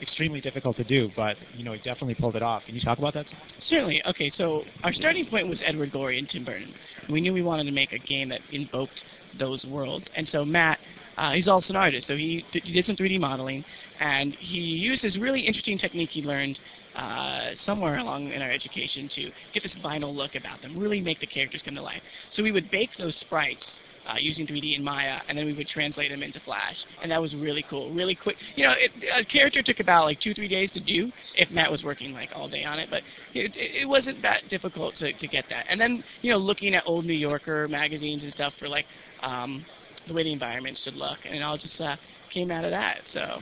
extremely 0.00 0.40
difficult 0.40 0.76
to 0.76 0.84
do, 0.84 1.10
but 1.16 1.36
you 1.54 1.64
know, 1.64 1.72
he 1.72 1.78
definitely 1.78 2.14
pulled 2.14 2.36
it 2.36 2.42
off. 2.42 2.62
Can 2.66 2.74
you 2.74 2.80
talk 2.80 2.98
about 2.98 3.14
that? 3.14 3.26
Certainly. 3.60 4.02
Okay, 4.06 4.30
so 4.30 4.62
our 4.82 4.92
starting 4.92 5.26
point 5.26 5.48
was 5.48 5.62
Edward 5.64 5.92
Gorey 5.92 6.18
and 6.18 6.28
Tim 6.28 6.44
Burton. 6.44 6.74
We 7.10 7.20
knew 7.20 7.32
we 7.32 7.42
wanted 7.42 7.64
to 7.64 7.72
make 7.72 7.92
a 7.92 7.98
game 7.98 8.28
that 8.30 8.40
invoked 8.52 9.04
those 9.38 9.64
worlds, 9.64 10.06
and 10.16 10.26
so 10.28 10.44
Matt, 10.44 10.78
uh, 11.16 11.32
he's 11.32 11.48
also 11.48 11.70
an 11.70 11.76
artist, 11.76 12.06
so 12.06 12.16
he, 12.16 12.44
he 12.52 12.72
did 12.72 12.84
some 12.84 12.96
3D 12.96 13.18
modeling, 13.18 13.64
and 14.00 14.34
he 14.34 14.58
used 14.58 15.02
this 15.02 15.16
really 15.18 15.40
interesting 15.40 15.78
technique 15.78 16.10
he 16.10 16.22
learned 16.22 16.58
uh, 16.94 17.50
somewhere 17.64 17.98
along 17.98 18.32
in 18.32 18.42
our 18.42 18.50
education 18.50 19.08
to 19.14 19.30
get 19.52 19.62
this 19.62 19.74
vinyl 19.84 20.14
look 20.14 20.34
about 20.34 20.60
them, 20.62 20.78
really 20.78 21.00
make 21.00 21.20
the 21.20 21.26
characters 21.26 21.62
come 21.64 21.74
to 21.74 21.82
life. 21.82 22.02
So 22.32 22.42
we 22.42 22.52
would 22.52 22.70
bake 22.70 22.90
those 22.98 23.14
sprites 23.20 23.66
uh, 24.06 24.14
using 24.18 24.46
3D 24.46 24.76
in 24.76 24.84
Maya, 24.84 25.18
and 25.28 25.36
then 25.36 25.46
we 25.46 25.52
would 25.52 25.68
translate 25.68 26.10
them 26.10 26.22
into 26.22 26.38
Flash, 26.40 26.76
and 27.02 27.10
that 27.10 27.20
was 27.20 27.34
really 27.34 27.64
cool, 27.68 27.92
really 27.92 28.14
quick. 28.14 28.36
You 28.54 28.66
know, 28.66 28.74
it, 28.76 28.90
a 29.14 29.24
character 29.24 29.62
took 29.62 29.80
about 29.80 30.04
like 30.04 30.20
two, 30.20 30.32
three 30.34 30.48
days 30.48 30.70
to 30.72 30.80
do 30.80 31.10
if 31.34 31.50
Matt 31.50 31.70
was 31.70 31.82
working 31.82 32.12
like 32.12 32.30
all 32.34 32.48
day 32.48 32.64
on 32.64 32.78
it, 32.78 32.88
but 32.90 33.02
it, 33.34 33.52
it 33.56 33.88
wasn't 33.88 34.22
that 34.22 34.48
difficult 34.48 34.94
to, 34.96 35.12
to 35.12 35.26
get 35.26 35.44
that. 35.50 35.66
And 35.68 35.80
then, 35.80 36.04
you 36.22 36.30
know, 36.30 36.38
looking 36.38 36.74
at 36.74 36.84
old 36.86 37.04
New 37.04 37.14
Yorker 37.14 37.68
magazines 37.68 38.22
and 38.22 38.32
stuff 38.32 38.52
for 38.58 38.68
like 38.68 38.84
um, 39.22 39.64
the 40.06 40.14
way 40.14 40.22
the 40.22 40.32
environment 40.32 40.78
should 40.82 40.94
look, 40.94 41.18
and 41.24 41.34
it 41.34 41.42
all 41.42 41.58
just 41.58 41.80
uh, 41.80 41.96
came 42.32 42.50
out 42.50 42.64
of 42.64 42.70
that. 42.70 42.98
So. 43.12 43.40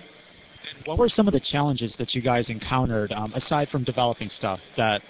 What 0.87 0.99
were 0.99 1.11
some 1.11 1.29
of 1.29 1.35
the 1.35 1.41
challenges 1.41 1.95
that 1.99 2.15
you 2.15 2.23
guys 2.23 2.49
encountered 2.49 3.13
um, 3.13 3.33
aside 3.35 3.69
from 3.69 3.85
developing 3.85 4.31
stuff 4.31 4.59
that 4.79 5.03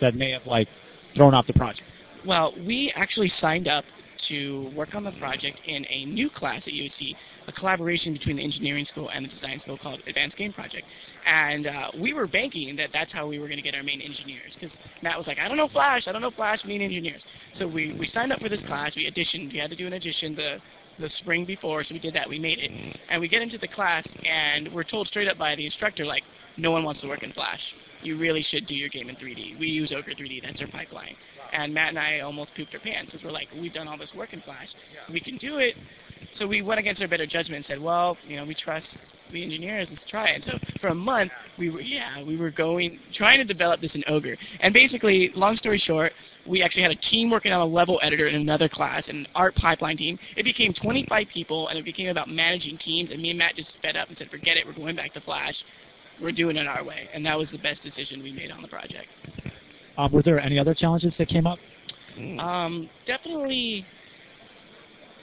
that 0.00 0.14
may 0.14 0.32
have 0.32 0.46
like 0.46 0.68
thrown 1.14 1.32
off 1.32 1.46
the 1.46 1.52
project? 1.52 1.82
Well, 2.26 2.54
we 2.66 2.92
actually 2.96 3.28
signed 3.28 3.68
up 3.68 3.84
to 4.28 4.70
work 4.76 4.94
on 4.94 5.04
the 5.04 5.12
project 5.12 5.60
in 5.66 5.86
a 5.88 6.04
new 6.04 6.28
class 6.28 6.62
at 6.66 6.72
USC, 6.72 7.14
a 7.46 7.52
collaboration 7.52 8.12
between 8.12 8.36
the 8.36 8.44
engineering 8.44 8.84
school 8.84 9.10
and 9.10 9.24
the 9.24 9.28
design 9.28 9.58
school 9.60 9.78
called 9.78 10.00
Advanced 10.06 10.36
Game 10.36 10.52
Project. 10.52 10.86
And 11.26 11.66
uh, 11.66 11.90
we 11.98 12.12
were 12.12 12.26
banking 12.26 12.76
that 12.76 12.90
that's 12.92 13.12
how 13.12 13.26
we 13.26 13.38
were 13.38 13.46
going 13.46 13.56
to 13.56 13.62
get 13.62 13.74
our 13.74 13.82
main 13.82 14.00
engineers 14.00 14.54
because 14.54 14.76
Matt 15.02 15.16
was 15.16 15.26
like, 15.26 15.38
I 15.38 15.48
don't 15.48 15.56
know 15.56 15.68
Flash, 15.68 16.02
I 16.06 16.12
don't 16.12 16.22
know 16.22 16.30
Flash, 16.30 16.60
we 16.66 16.78
need 16.78 16.84
engineers. 16.84 17.22
So 17.54 17.66
we, 17.66 17.96
we 17.98 18.06
signed 18.06 18.32
up 18.32 18.40
for 18.40 18.48
this 18.48 18.62
class, 18.66 18.94
we 18.94 19.10
auditioned, 19.10 19.52
we 19.52 19.58
had 19.58 19.70
to 19.70 19.76
do 19.76 19.86
an 19.86 19.94
audition 19.94 20.34
the, 20.34 20.58
the 21.00 21.08
spring 21.08 21.44
before, 21.44 21.82
so 21.84 21.94
we 21.94 22.00
did 22.00 22.14
that, 22.14 22.28
we 22.28 22.38
made 22.38 22.58
it. 22.58 22.70
And 23.08 23.20
we 23.20 23.28
get 23.28 23.42
into 23.42 23.58
the 23.58 23.68
class 23.68 24.06
and 24.24 24.72
we're 24.72 24.84
told 24.84 25.08
straight 25.08 25.28
up 25.28 25.38
by 25.38 25.56
the 25.56 25.64
instructor, 25.64 26.04
like, 26.04 26.22
no 26.56 26.70
one 26.70 26.84
wants 26.84 27.00
to 27.00 27.08
work 27.08 27.22
in 27.22 27.32
Flash. 27.32 27.60
You 28.02 28.18
really 28.18 28.42
should 28.42 28.66
do 28.66 28.74
your 28.74 28.88
game 28.88 29.08
in 29.08 29.16
3D. 29.16 29.58
We 29.58 29.66
use 29.66 29.92
Ogre 29.96 30.12
3D, 30.12 30.42
that's 30.42 30.60
our 30.60 30.68
pipeline. 30.68 31.14
And 31.52 31.74
Matt 31.74 31.90
and 31.90 31.98
I 31.98 32.20
almost 32.20 32.52
pooped 32.56 32.74
our 32.74 32.80
pants 32.80 33.10
because 33.10 33.24
we're 33.24 33.32
like, 33.32 33.48
we've 33.60 33.72
done 33.72 33.88
all 33.88 33.98
this 33.98 34.12
work 34.16 34.32
in 34.32 34.40
Flash. 34.42 34.68
We 35.12 35.20
can 35.20 35.36
do 35.36 35.58
it. 35.58 35.74
So 36.34 36.46
we 36.46 36.62
went 36.62 36.78
against 36.80 37.02
our 37.02 37.08
better 37.08 37.26
judgment 37.26 37.56
and 37.56 37.64
said, 37.66 37.80
well, 37.80 38.16
you 38.26 38.36
know, 38.36 38.44
we 38.44 38.54
trust 38.54 38.96
the 39.32 39.42
engineers. 39.42 39.88
Let's 39.90 40.04
try 40.08 40.30
it. 40.30 40.44
So 40.44 40.58
for 40.80 40.88
a 40.88 40.94
month, 40.94 41.32
we 41.58 41.70
were, 41.70 41.80
yeah, 41.80 42.22
we 42.22 42.36
were 42.36 42.50
going, 42.50 42.98
trying 43.14 43.38
to 43.38 43.44
develop 43.44 43.80
this 43.80 43.94
in 43.94 44.02
Ogre. 44.08 44.36
And 44.60 44.72
basically, 44.72 45.30
long 45.34 45.56
story 45.56 45.78
short, 45.78 46.12
we 46.46 46.62
actually 46.62 46.82
had 46.82 46.90
a 46.90 46.96
team 46.96 47.30
working 47.30 47.52
on 47.52 47.60
a 47.60 47.66
level 47.66 48.00
editor 48.02 48.28
in 48.28 48.34
another 48.34 48.68
class, 48.68 49.08
an 49.08 49.26
art 49.34 49.54
pipeline 49.56 49.96
team. 49.96 50.18
It 50.36 50.44
became 50.44 50.72
25 50.72 51.26
people, 51.32 51.68
and 51.68 51.78
it 51.78 51.84
became 51.84 52.08
about 52.08 52.28
managing 52.28 52.78
teams. 52.78 53.10
And 53.10 53.20
me 53.20 53.30
and 53.30 53.38
Matt 53.38 53.56
just 53.56 53.72
sped 53.74 53.96
up 53.96 54.08
and 54.08 54.16
said, 54.16 54.30
forget 54.30 54.56
it, 54.56 54.66
we're 54.66 54.74
going 54.74 54.96
back 54.96 55.12
to 55.14 55.20
Flash. 55.20 55.54
We're 56.20 56.32
doing 56.32 56.56
it 56.56 56.66
our 56.66 56.84
way. 56.84 57.08
And 57.14 57.24
that 57.26 57.38
was 57.38 57.50
the 57.50 57.58
best 57.58 57.82
decision 57.82 58.22
we 58.22 58.32
made 58.32 58.50
on 58.50 58.62
the 58.62 58.68
project. 58.68 59.08
Um, 59.96 60.12
were 60.12 60.22
there 60.22 60.40
any 60.40 60.58
other 60.58 60.74
challenges 60.74 61.14
that 61.18 61.28
came 61.28 61.46
up? 61.46 61.58
Um, 62.38 62.90
definitely, 63.06 63.86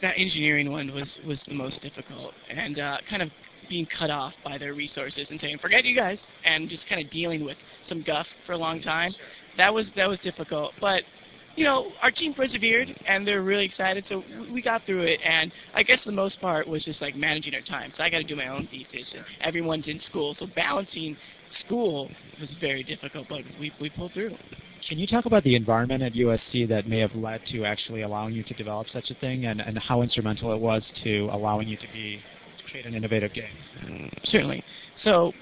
that 0.02 0.16
engineering 0.18 0.72
one 0.72 0.94
was 0.94 1.20
was 1.26 1.42
the 1.48 1.54
most 1.54 1.82
difficult, 1.82 2.34
and 2.50 2.80
uh, 2.80 2.98
kind 3.10 3.22
of 3.22 3.30
being 3.70 3.88
cut 3.98 4.10
off 4.10 4.34
by 4.44 4.58
their 4.58 4.74
resources 4.74 5.30
and 5.30 5.40
saying, 5.40 5.58
"Forget 5.60 5.86
you 5.86 5.96
guys," 5.96 6.22
and 6.46 6.70
just 6.70 6.88
kind 6.88 7.04
of 7.04 7.12
dealing 7.12 7.44
with 7.44 7.58
some 7.88 8.02
guff 8.02 8.28
for 8.46 8.54
a 8.54 8.58
long 8.58 8.82
time. 8.82 9.14
That 9.58 9.74
was 9.74 9.92
that 9.96 10.08
was 10.08 10.20
difficult, 10.20 10.74
but 10.80 11.04
you 11.58 11.64
know, 11.64 11.92
our 12.04 12.12
team 12.12 12.36
persevered 12.36 12.96
and 13.08 13.28
they're 13.28 13.42
really 13.42 13.66
excited, 13.66 14.06
so 14.08 14.24
we 14.54 14.62
got 14.62 14.86
through 14.86 15.02
it. 15.02 15.20
And 15.26 15.52
I 15.74 15.82
guess 15.82 16.04
the 16.06 16.12
most 16.12 16.40
part 16.40 16.68
was 16.68 16.86
just 16.86 17.02
like 17.02 17.16
managing 17.16 17.56
our 17.56 17.62
time. 17.62 17.92
So 17.98 18.04
I 18.04 18.12
got 18.12 18.20
to 18.20 18.24
do 18.24 18.36
my 18.36 18.48
own 18.48 18.68
thesis, 18.68 19.12
and 19.16 19.26
everyone's 19.42 19.88
in 19.88 20.00
school, 20.00 20.36
so 20.38 20.46
balancing 20.56 21.18
school 21.66 22.10
was 22.40 22.54
very 22.62 22.84
difficult, 22.84 23.28
but 23.28 23.42
we 23.60 23.74
we 23.82 23.90
pulled 23.90 24.14
through. 24.14 24.36
Can 24.88 25.00
you 25.00 25.08
talk 25.08 25.26
about 25.26 25.44
the 25.44 25.56
environment 25.56 26.04
at 26.04 26.14
USC 26.14 26.70
that 26.70 26.88
may 26.88 27.00
have 27.00 27.14
led 27.16 27.42
to 27.48 27.66
actually 27.66 28.04
allowing 28.04 28.34
you 28.34 28.44
to 28.44 28.54
develop 28.54 28.88
such 28.90 29.10
a 29.10 29.16
thing, 29.16 29.48
and, 29.48 29.60
and 29.60 29.78
how 29.80 30.04
instrumental 30.04 30.54
it 30.54 30.60
was 30.60 30.90
to 31.04 31.28
allowing 31.32 31.68
you 31.68 31.78
to 31.78 31.88
be 31.92 32.22
create 32.70 32.86
an 32.86 32.94
innovative 32.94 33.34
game? 33.34 33.46
Mm. 33.84 34.12
Certainly. 34.26 34.64
So 34.98 35.34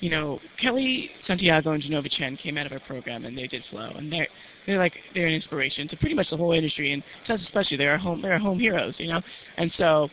you 0.00 0.08
know, 0.08 0.40
Kellee 0.60 1.10
Santiago 1.22 1.72
and 1.72 1.82
Jenova 1.82 2.10
Chen 2.10 2.36
came 2.36 2.56
out 2.56 2.66
of 2.66 2.72
our 2.72 2.80
program 2.80 3.26
and 3.26 3.36
they 3.36 3.46
did 3.46 3.62
Flow, 3.70 3.92
and 3.96 4.10
they're 4.10 4.28
they're 4.66 4.78
like 4.78 4.94
they're 5.14 5.26
an 5.26 5.34
inspiration 5.34 5.86
to 5.88 5.96
pretty 5.98 6.14
much 6.14 6.30
the 6.30 6.36
whole 6.36 6.52
industry, 6.52 6.92
and 6.92 7.02
to 7.26 7.34
us 7.34 7.42
especially. 7.42 7.76
They're 7.76 7.92
our 7.92 7.98
home 7.98 8.22
they're 8.22 8.32
our 8.32 8.38
home 8.38 8.58
heroes, 8.58 8.96
you 8.98 9.08
know. 9.08 9.20
And 9.58 9.70
so, 9.72 10.08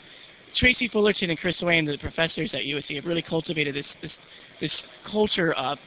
Tracy 0.56 0.89
Fullerton 0.89 1.29
and 1.29 1.39
Chris 1.39 1.58
Swain, 1.60 1.86
the 1.86 1.98
professors 1.98 2.53
at 2.53 2.62
USC, 2.62 2.96
have 2.96 3.06
really 3.06 3.22
cultivated 3.22 3.75
this 3.75 3.88
this 4.01 4.15
this 4.60 4.84
culture 5.10 5.53
of 5.53 5.77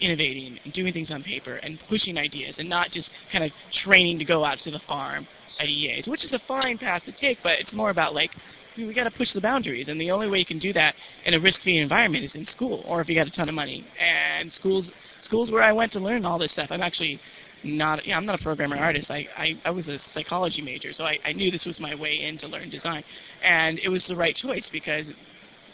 innovating 0.00 0.58
and 0.64 0.72
doing 0.72 0.92
things 0.92 1.10
on 1.10 1.22
paper 1.22 1.56
and 1.56 1.78
pushing 1.88 2.16
ideas, 2.16 2.56
and 2.58 2.68
not 2.68 2.90
just 2.90 3.10
kind 3.30 3.44
of 3.44 3.50
training 3.84 4.18
to 4.18 4.24
go 4.24 4.42
out 4.42 4.58
to 4.64 4.70
the 4.70 4.80
farm 4.88 5.26
at 5.60 5.68
EAs, 5.68 6.06
which 6.08 6.24
is 6.24 6.32
a 6.32 6.40
fine 6.48 6.78
path 6.78 7.02
to 7.04 7.12
take, 7.12 7.38
but 7.42 7.52
it's 7.60 7.72
more 7.74 7.90
about 7.90 8.14
like 8.14 8.30
we 8.76 8.92
got 8.94 9.04
to 9.04 9.10
push 9.10 9.32
the 9.32 9.40
boundaries, 9.40 9.88
and 9.88 10.00
the 10.00 10.10
only 10.10 10.28
way 10.28 10.38
you 10.38 10.46
can 10.46 10.58
do 10.58 10.72
that 10.72 10.94
in 11.24 11.34
a 11.34 11.40
risk-free 11.40 11.78
environment 11.78 12.24
is 12.24 12.34
in 12.34 12.46
school, 12.46 12.82
or 12.86 13.00
if 13.00 13.08
you 13.08 13.14
got 13.14 13.26
a 13.26 13.30
ton 13.30 13.48
of 13.48 13.54
money. 13.54 13.86
And 14.00 14.52
schools, 14.52 14.86
schools 15.22 15.50
where 15.50 15.62
I 15.62 15.72
went 15.72 15.92
to 15.92 16.00
learn 16.00 16.24
all 16.24 16.38
this 16.38 16.52
stuff. 16.52 16.68
I'm 16.70 16.82
actually 16.82 17.20
not, 17.62 18.04
yeah, 18.06 18.16
I'm 18.16 18.26
not 18.26 18.40
a 18.40 18.42
programmer 18.42 18.76
artist. 18.76 19.10
I, 19.10 19.26
I, 19.36 19.60
I 19.64 19.70
was 19.70 19.88
a 19.88 19.98
psychology 20.12 20.60
major, 20.60 20.92
so 20.92 21.04
I, 21.04 21.18
I 21.24 21.32
knew 21.32 21.50
this 21.50 21.64
was 21.64 21.80
my 21.80 21.94
way 21.94 22.22
in 22.22 22.38
to 22.38 22.46
learn 22.46 22.70
design, 22.70 23.02
and 23.42 23.78
it 23.78 23.88
was 23.88 24.04
the 24.08 24.16
right 24.16 24.34
choice 24.36 24.68
because 24.72 25.06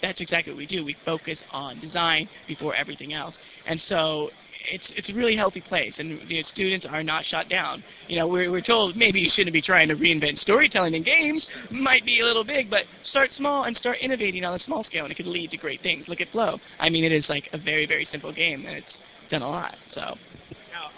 that's 0.02 0.20
exactly 0.20 0.52
what 0.52 0.58
we 0.58 0.66
do. 0.66 0.84
We 0.84 0.96
focus 1.04 1.38
on 1.50 1.80
design 1.80 2.28
before 2.46 2.74
everything 2.74 3.12
else, 3.12 3.34
and 3.66 3.80
so 3.88 4.30
it's 4.70 4.92
it's 4.96 5.08
a 5.08 5.14
really 5.14 5.36
healthy 5.36 5.60
place, 5.60 5.94
and 5.98 6.20
the 6.28 6.42
students 6.44 6.86
are 6.88 7.02
not 7.02 7.24
shut 7.24 7.48
down. 7.48 7.82
You 8.08 8.18
know, 8.18 8.28
we're 8.28 8.50
we're 8.50 8.60
told 8.60 8.96
maybe 8.96 9.20
you 9.20 9.30
shouldn't 9.32 9.52
be 9.52 9.62
trying 9.62 9.88
to 9.88 9.96
reinvent 9.96 10.38
storytelling 10.38 10.94
in 10.94 11.02
games. 11.02 11.46
Might 11.70 12.04
be 12.04 12.20
a 12.20 12.24
little 12.24 12.44
big, 12.44 12.70
but 12.70 12.82
start 13.04 13.30
small 13.32 13.64
and 13.64 13.76
start 13.76 13.98
innovating 14.00 14.44
on 14.44 14.54
a 14.54 14.58
small 14.58 14.84
scale, 14.84 15.04
and 15.04 15.12
it 15.12 15.16
could 15.16 15.26
lead 15.26 15.50
to 15.50 15.56
great 15.56 15.82
things. 15.82 16.06
Look 16.08 16.20
at 16.20 16.28
Flow. 16.30 16.58
I 16.78 16.88
mean, 16.88 17.04
it 17.04 17.12
is 17.12 17.26
like 17.28 17.48
a 17.52 17.58
very 17.58 17.86
very 17.86 18.04
simple 18.04 18.32
game, 18.32 18.66
and 18.66 18.76
it's 18.76 18.92
done 19.30 19.42
a 19.42 19.48
lot. 19.48 19.76
So. 19.92 20.16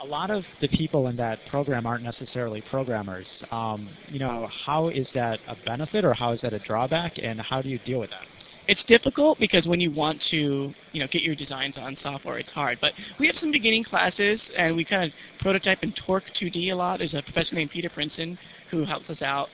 A 0.01 0.07
lot 0.07 0.33
of 0.33 0.43
the 0.61 0.67
people 0.67 1.07
in 1.07 1.17
that 1.19 1.39
program 1.49 1.87
aren't 1.87 2.03
necessarily 2.03 2.61
programmers. 2.69 3.27
Um, 3.53 3.89
you 4.09 4.19
know, 4.19 4.49
how 4.67 4.89
is 4.89 5.09
that 5.15 5.39
a 5.47 5.55
benefit 5.65 6.05
or 6.05 6.13
how 6.13 6.33
is 6.33 6.41
that 6.41 6.53
a 6.53 6.59
drawback, 6.59 7.19
and 7.23 7.41
how 7.41 7.63
do 7.63 7.69
you 7.69 7.79
deal 7.87 8.01
with 8.01 8.11
that? 8.11 8.27
It's 8.69 8.85
difficult 8.85 9.39
because 9.41 9.67
when 9.67 9.81
you 9.81 9.91
want 9.91 10.23
to, 10.31 10.73
you 10.93 11.01
know, 11.01 11.09
get 11.11 11.23
your 11.23 11.35
designs 11.35 11.77
on 11.77 11.97
software, 11.97 12.39
it's 12.39 12.51
hard. 12.51 12.79
But 12.81 12.93
we 13.19 13.27
have 13.27 13.37
some 13.37 13.51
beginning 13.51 13.85
classes, 13.85 14.41
and 14.57 14.77
we 14.77 14.85
kind 14.85 15.05
of 15.05 15.11
prototype 15.41 15.83
in 15.83 15.93
Torque 16.07 16.25
2D 16.41 16.71
a 16.71 16.75
lot. 16.75 16.99
There's 16.99 17.15
a 17.15 17.23
professor 17.23 17.57
named 17.57 17.71
Peter 17.71 17.91
Brinson 17.91 18.39
who 18.71 18.85
helps 18.85 19.11
us 19.11 19.21
out, 19.21 19.49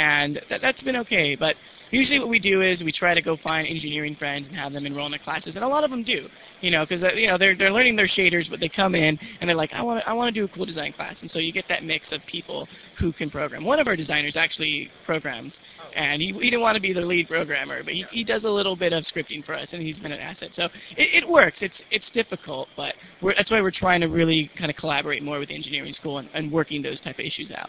and 0.00 0.40
that, 0.48 0.62
that's 0.62 0.82
been 0.82 0.96
okay. 0.96 1.36
But 1.36 1.56
usually 1.90 2.18
what 2.18 2.30
we 2.30 2.38
do 2.38 2.62
is 2.62 2.82
we 2.82 2.90
try 2.90 3.12
to 3.12 3.20
go 3.20 3.36
find 3.36 3.68
engineering 3.68 4.16
friends 4.16 4.48
and 4.48 4.56
have 4.56 4.72
them 4.72 4.86
enroll 4.86 5.06
in 5.06 5.12
the 5.12 5.18
classes, 5.18 5.56
and 5.56 5.62
a 5.62 5.68
lot 5.68 5.84
of 5.84 5.90
them 5.90 6.02
do, 6.02 6.26
you 6.62 6.70
know, 6.70 6.86
because 6.86 7.04
uh, 7.04 7.12
you 7.12 7.28
know 7.28 7.36
they're 7.36 7.54
they're 7.54 7.72
learning 7.72 7.96
their 7.96 8.08
shaders, 8.08 8.48
but 8.48 8.60
they 8.60 8.68
come 8.68 8.94
in 8.94 9.18
and 9.40 9.48
they're 9.48 9.56
like, 9.56 9.72
I 9.74 9.82
want 9.82 10.02
I 10.06 10.14
want 10.14 10.34
to 10.34 10.40
do 10.40 10.50
a 10.50 10.56
cool 10.56 10.64
design 10.64 10.94
class, 10.94 11.16
and 11.20 11.30
so 11.30 11.38
you 11.38 11.52
get 11.52 11.66
that 11.68 11.84
mix 11.84 12.12
of 12.12 12.22
people 12.26 12.66
who 12.98 13.12
can 13.12 13.30
program. 13.30 13.62
One 13.64 13.78
of 13.78 13.86
our 13.86 13.96
designers 13.96 14.36
actually 14.36 14.90
programs, 15.04 15.54
and 15.94 16.22
he 16.22 16.32
he 16.32 16.48
didn't 16.48 16.62
want 16.62 16.76
to 16.76 16.80
be 16.80 16.94
the 16.94 17.02
lead 17.02 17.28
programmer, 17.28 17.84
but 17.84 17.92
he 17.92 18.06
he 18.10 18.24
does 18.24 18.44
a 18.44 18.50
little 18.50 18.76
bit 18.76 18.94
of 18.94 19.04
scripting 19.04 19.44
for 19.44 19.54
us, 19.54 19.68
and 19.72 19.82
he's 19.82 19.98
been 19.98 20.12
an 20.12 20.20
asset. 20.20 20.50
So 20.54 20.64
it, 20.96 21.24
it 21.24 21.28
works. 21.28 21.58
It's 21.60 21.80
it's 21.90 22.10
difficult, 22.12 22.68
but 22.74 22.94
we're, 23.20 23.34
that's 23.34 23.50
why 23.50 23.60
we're 23.60 23.70
trying 23.70 24.00
to 24.00 24.08
really 24.08 24.50
kind 24.56 24.70
of 24.70 24.76
collaborate 24.78 25.22
more 25.22 25.38
with 25.38 25.50
the 25.50 25.54
engineering 25.54 25.92
school 25.92 26.18
and, 26.18 26.30
and 26.32 26.50
working 26.50 26.80
those 26.80 27.00
type 27.00 27.18
of 27.18 27.24
issues 27.26 27.50
out. 27.50 27.68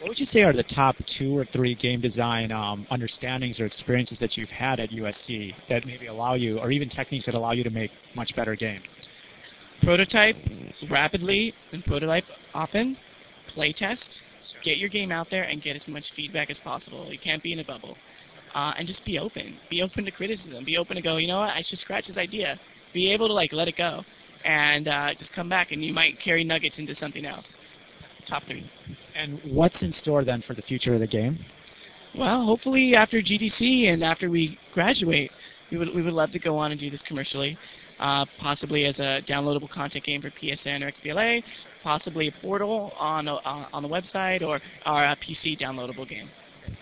What 0.00 0.10
would 0.10 0.18
you 0.18 0.26
say 0.26 0.42
are 0.42 0.52
the 0.52 0.62
top 0.62 0.94
two 1.18 1.36
or 1.36 1.46
three 1.46 1.74
game 1.74 2.02
design 2.02 2.52
um, 2.52 2.86
understandings 2.90 3.58
or 3.58 3.64
experiences 3.64 4.18
that 4.20 4.36
you've 4.36 4.50
had 4.50 4.78
at 4.78 4.90
USC 4.90 5.54
that 5.70 5.86
maybe 5.86 6.06
allow 6.06 6.34
you, 6.34 6.58
or 6.58 6.70
even 6.70 6.90
techniques 6.90 7.24
that 7.24 7.34
allow 7.34 7.52
you 7.52 7.64
to 7.64 7.70
make 7.70 7.90
much 8.14 8.36
better 8.36 8.54
games? 8.54 8.84
Prototype 9.82 10.36
rapidly 10.90 11.54
and 11.72 11.82
prototype 11.84 12.24
often. 12.52 12.96
Playtest. 13.56 14.20
Get 14.62 14.76
your 14.76 14.90
game 14.90 15.10
out 15.10 15.28
there 15.30 15.44
and 15.44 15.62
get 15.62 15.76
as 15.76 15.88
much 15.88 16.04
feedback 16.14 16.50
as 16.50 16.58
possible. 16.58 17.10
You 17.10 17.18
can't 17.18 17.42
be 17.42 17.54
in 17.54 17.60
a 17.60 17.64
bubble. 17.64 17.96
Uh, 18.54 18.74
and 18.78 18.86
just 18.86 19.04
be 19.04 19.18
open. 19.18 19.56
Be 19.70 19.80
open 19.80 20.04
to 20.04 20.10
criticism. 20.10 20.64
Be 20.64 20.76
open 20.76 20.96
to 20.96 21.02
go, 21.02 21.16
you 21.16 21.26
know 21.26 21.40
what, 21.40 21.50
I 21.50 21.62
should 21.66 21.78
scratch 21.78 22.06
this 22.06 22.16
idea. 22.16 22.58
be 22.92 23.10
able 23.12 23.28
to 23.28 23.34
like 23.34 23.52
let 23.52 23.68
it 23.68 23.76
go 23.76 24.02
and 24.44 24.88
uh, 24.88 25.14
just 25.18 25.32
come 25.32 25.48
back, 25.48 25.72
and 25.72 25.84
you 25.84 25.92
might 25.92 26.20
carry 26.22 26.44
nuggets 26.44 26.78
into 26.78 26.94
something 26.94 27.26
else. 27.26 27.46
Top 28.28 28.42
three. 28.44 28.68
And 29.14 29.40
what's 29.44 29.80
in 29.82 29.92
store 29.92 30.24
then 30.24 30.42
for 30.46 30.54
the 30.54 30.62
future 30.62 30.94
of 30.94 31.00
the 31.00 31.06
game? 31.06 31.38
Well, 32.16 32.44
hopefully 32.44 32.94
after 32.96 33.20
GDC 33.20 33.92
and 33.92 34.02
after 34.02 34.30
we 34.30 34.58
graduate, 34.72 35.30
we 35.70 35.78
would 35.78 35.94
we 35.94 36.02
would 36.02 36.14
love 36.14 36.30
to 36.32 36.38
go 36.38 36.56
on 36.58 36.70
and 36.72 36.80
do 36.80 36.90
this 36.90 37.02
commercially, 37.06 37.58
uh, 37.98 38.24
possibly 38.40 38.86
as 38.86 38.98
a 38.98 39.20
downloadable 39.28 39.68
content 39.68 40.04
game 40.04 40.22
for 40.22 40.30
PSN 40.30 40.82
or 40.82 40.92
XBLA, 40.92 41.42
possibly 41.82 42.28
a 42.28 42.32
portal 42.42 42.92
on 42.98 43.28
a, 43.28 43.34
uh, 43.34 43.68
on 43.72 43.82
the 43.82 43.88
website 43.88 44.42
or, 44.42 44.60
or 44.86 45.04
a 45.04 45.16
PC 45.16 45.60
downloadable 45.60 46.08
game. 46.08 46.28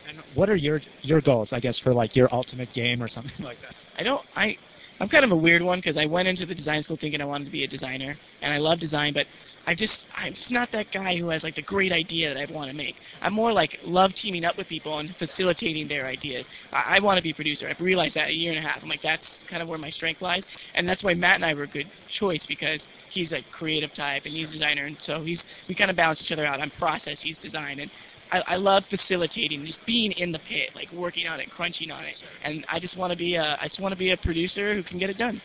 And 0.09 0.19
what 0.35 0.49
are 0.49 0.57
your 0.57 0.81
your 1.03 1.21
goals? 1.21 1.51
I 1.53 1.61
guess 1.61 1.79
for 1.81 1.93
like 1.93 2.17
your 2.17 2.33
ultimate 2.33 2.73
game 2.73 3.03
or 3.03 3.09
something 3.09 3.33
like 3.41 3.59
that. 3.63 3.75
I 3.99 4.03
don't. 4.03 4.23
I 4.37 4.57
I'm 5.01 5.09
kind 5.09 5.25
of 5.25 5.33
a 5.33 5.37
weird 5.37 5.63
one 5.63 5.79
because 5.79 5.97
I 5.97 6.07
went 6.07 6.29
into 6.29 6.47
the 6.47 6.55
design 6.55 6.83
school 6.83 6.97
thinking 7.01 7.21
I 7.21 7.25
wanted 7.25 7.47
to 7.47 7.51
be 7.51 7.65
a 7.65 7.69
designer, 7.69 8.17
and 8.43 8.53
I 8.53 8.59
love 8.59 8.79
design, 8.79 9.13
but 9.13 9.27
I 9.67 9.75
just 9.75 9.93
I'm 10.17 10.35
just 10.35 10.51
not 10.51 10.69
that 10.73 10.87
guy 10.93 11.17
who 11.17 11.29
has 11.31 11.43
like 11.43 11.57
the 11.57 11.63
great 11.63 11.91
idea 11.91 12.33
that 12.33 12.49
I 12.49 12.53
want 12.53 12.71
to 12.71 12.77
make. 12.77 12.95
I'm 13.23 13.33
more 13.33 13.53
like 13.53 13.79
love 13.85 14.13
teaming 14.21 14.45
up 14.45 14.57
with 14.57 14.69
people 14.69 14.99
and 14.99 15.15
facilitating 15.19 15.89
their 15.89 16.07
ideas. 16.07 16.47
I, 16.73 16.97
I 16.97 17.01
want 17.01 17.17
to 17.17 17.23
be 17.23 17.31
a 17.31 17.35
producer. 17.35 17.69
I've 17.69 17.81
realized 17.81 18.15
that 18.15 18.29
a 18.29 18.33
year 18.33 18.53
and 18.53 18.65
a 18.65 18.69
half. 18.69 18.83
I'm 18.83 18.89
like 18.89 19.03
that's 19.03 19.27
kind 19.51 19.63
of 19.63 19.69
where 19.69 19.79
my 19.79 19.91
strength 19.91 20.23
lies, 20.23 20.45
and 20.75 20.89
that's 20.89 21.03
why 21.03 21.15
Matt 21.15 21.37
and 21.37 21.45
I 21.45 21.55
were 21.55 21.65
a 21.65 21.69
good 21.69 21.91
choice 22.19 22.45
because 22.47 22.81
he's 23.13 23.33
a 23.33 23.41
creative 23.57 23.93
type 23.95 24.23
and 24.27 24.35
he's 24.35 24.49
a 24.49 24.53
designer, 24.53 24.85
and 24.85 24.97
so 25.03 25.25
he's 25.25 25.43
we 25.69 25.75
kind 25.75 25.91
of 25.91 25.97
balance 25.97 26.21
each 26.23 26.33
other 26.33 26.47
out. 26.47 26.61
I'm 26.61 26.71
process, 26.73 27.19
he's 27.21 27.39
design, 27.39 27.81
and 27.81 27.91
I, 28.31 28.43
I 28.47 28.57
love 28.57 28.85
facilitating, 28.91 29.65
just 29.65 29.79
being 29.87 30.13
in 30.13 30.33
the 30.33 30.39
pit, 30.41 30.71
like 30.75 30.91
working 30.93 31.27
on 31.27 31.41
it, 31.41 31.51
crunching 31.51 31.91
on 31.91 32.05
it, 32.05 32.15
and 32.43 32.65
I 32.71 32.81
just 32.81 32.97
want 32.97 33.13
to 33.13 33.17
be 33.17 33.37
a 33.37 33.57
I 33.61 33.69
just 33.69 33.81
want 33.81 33.93
to 33.93 33.99
be 33.99 34.13
a 34.13 34.17
producer 34.17 34.75
who 34.75 34.83
can 34.83 34.99
get 34.99 35.11
it 35.11 35.19
done. 35.19 35.41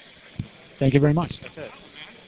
Thank 0.80 0.94
you 0.94 1.00
very 1.00 1.14
much. 1.14 1.34
That's 1.42 1.58
it. 1.58 1.72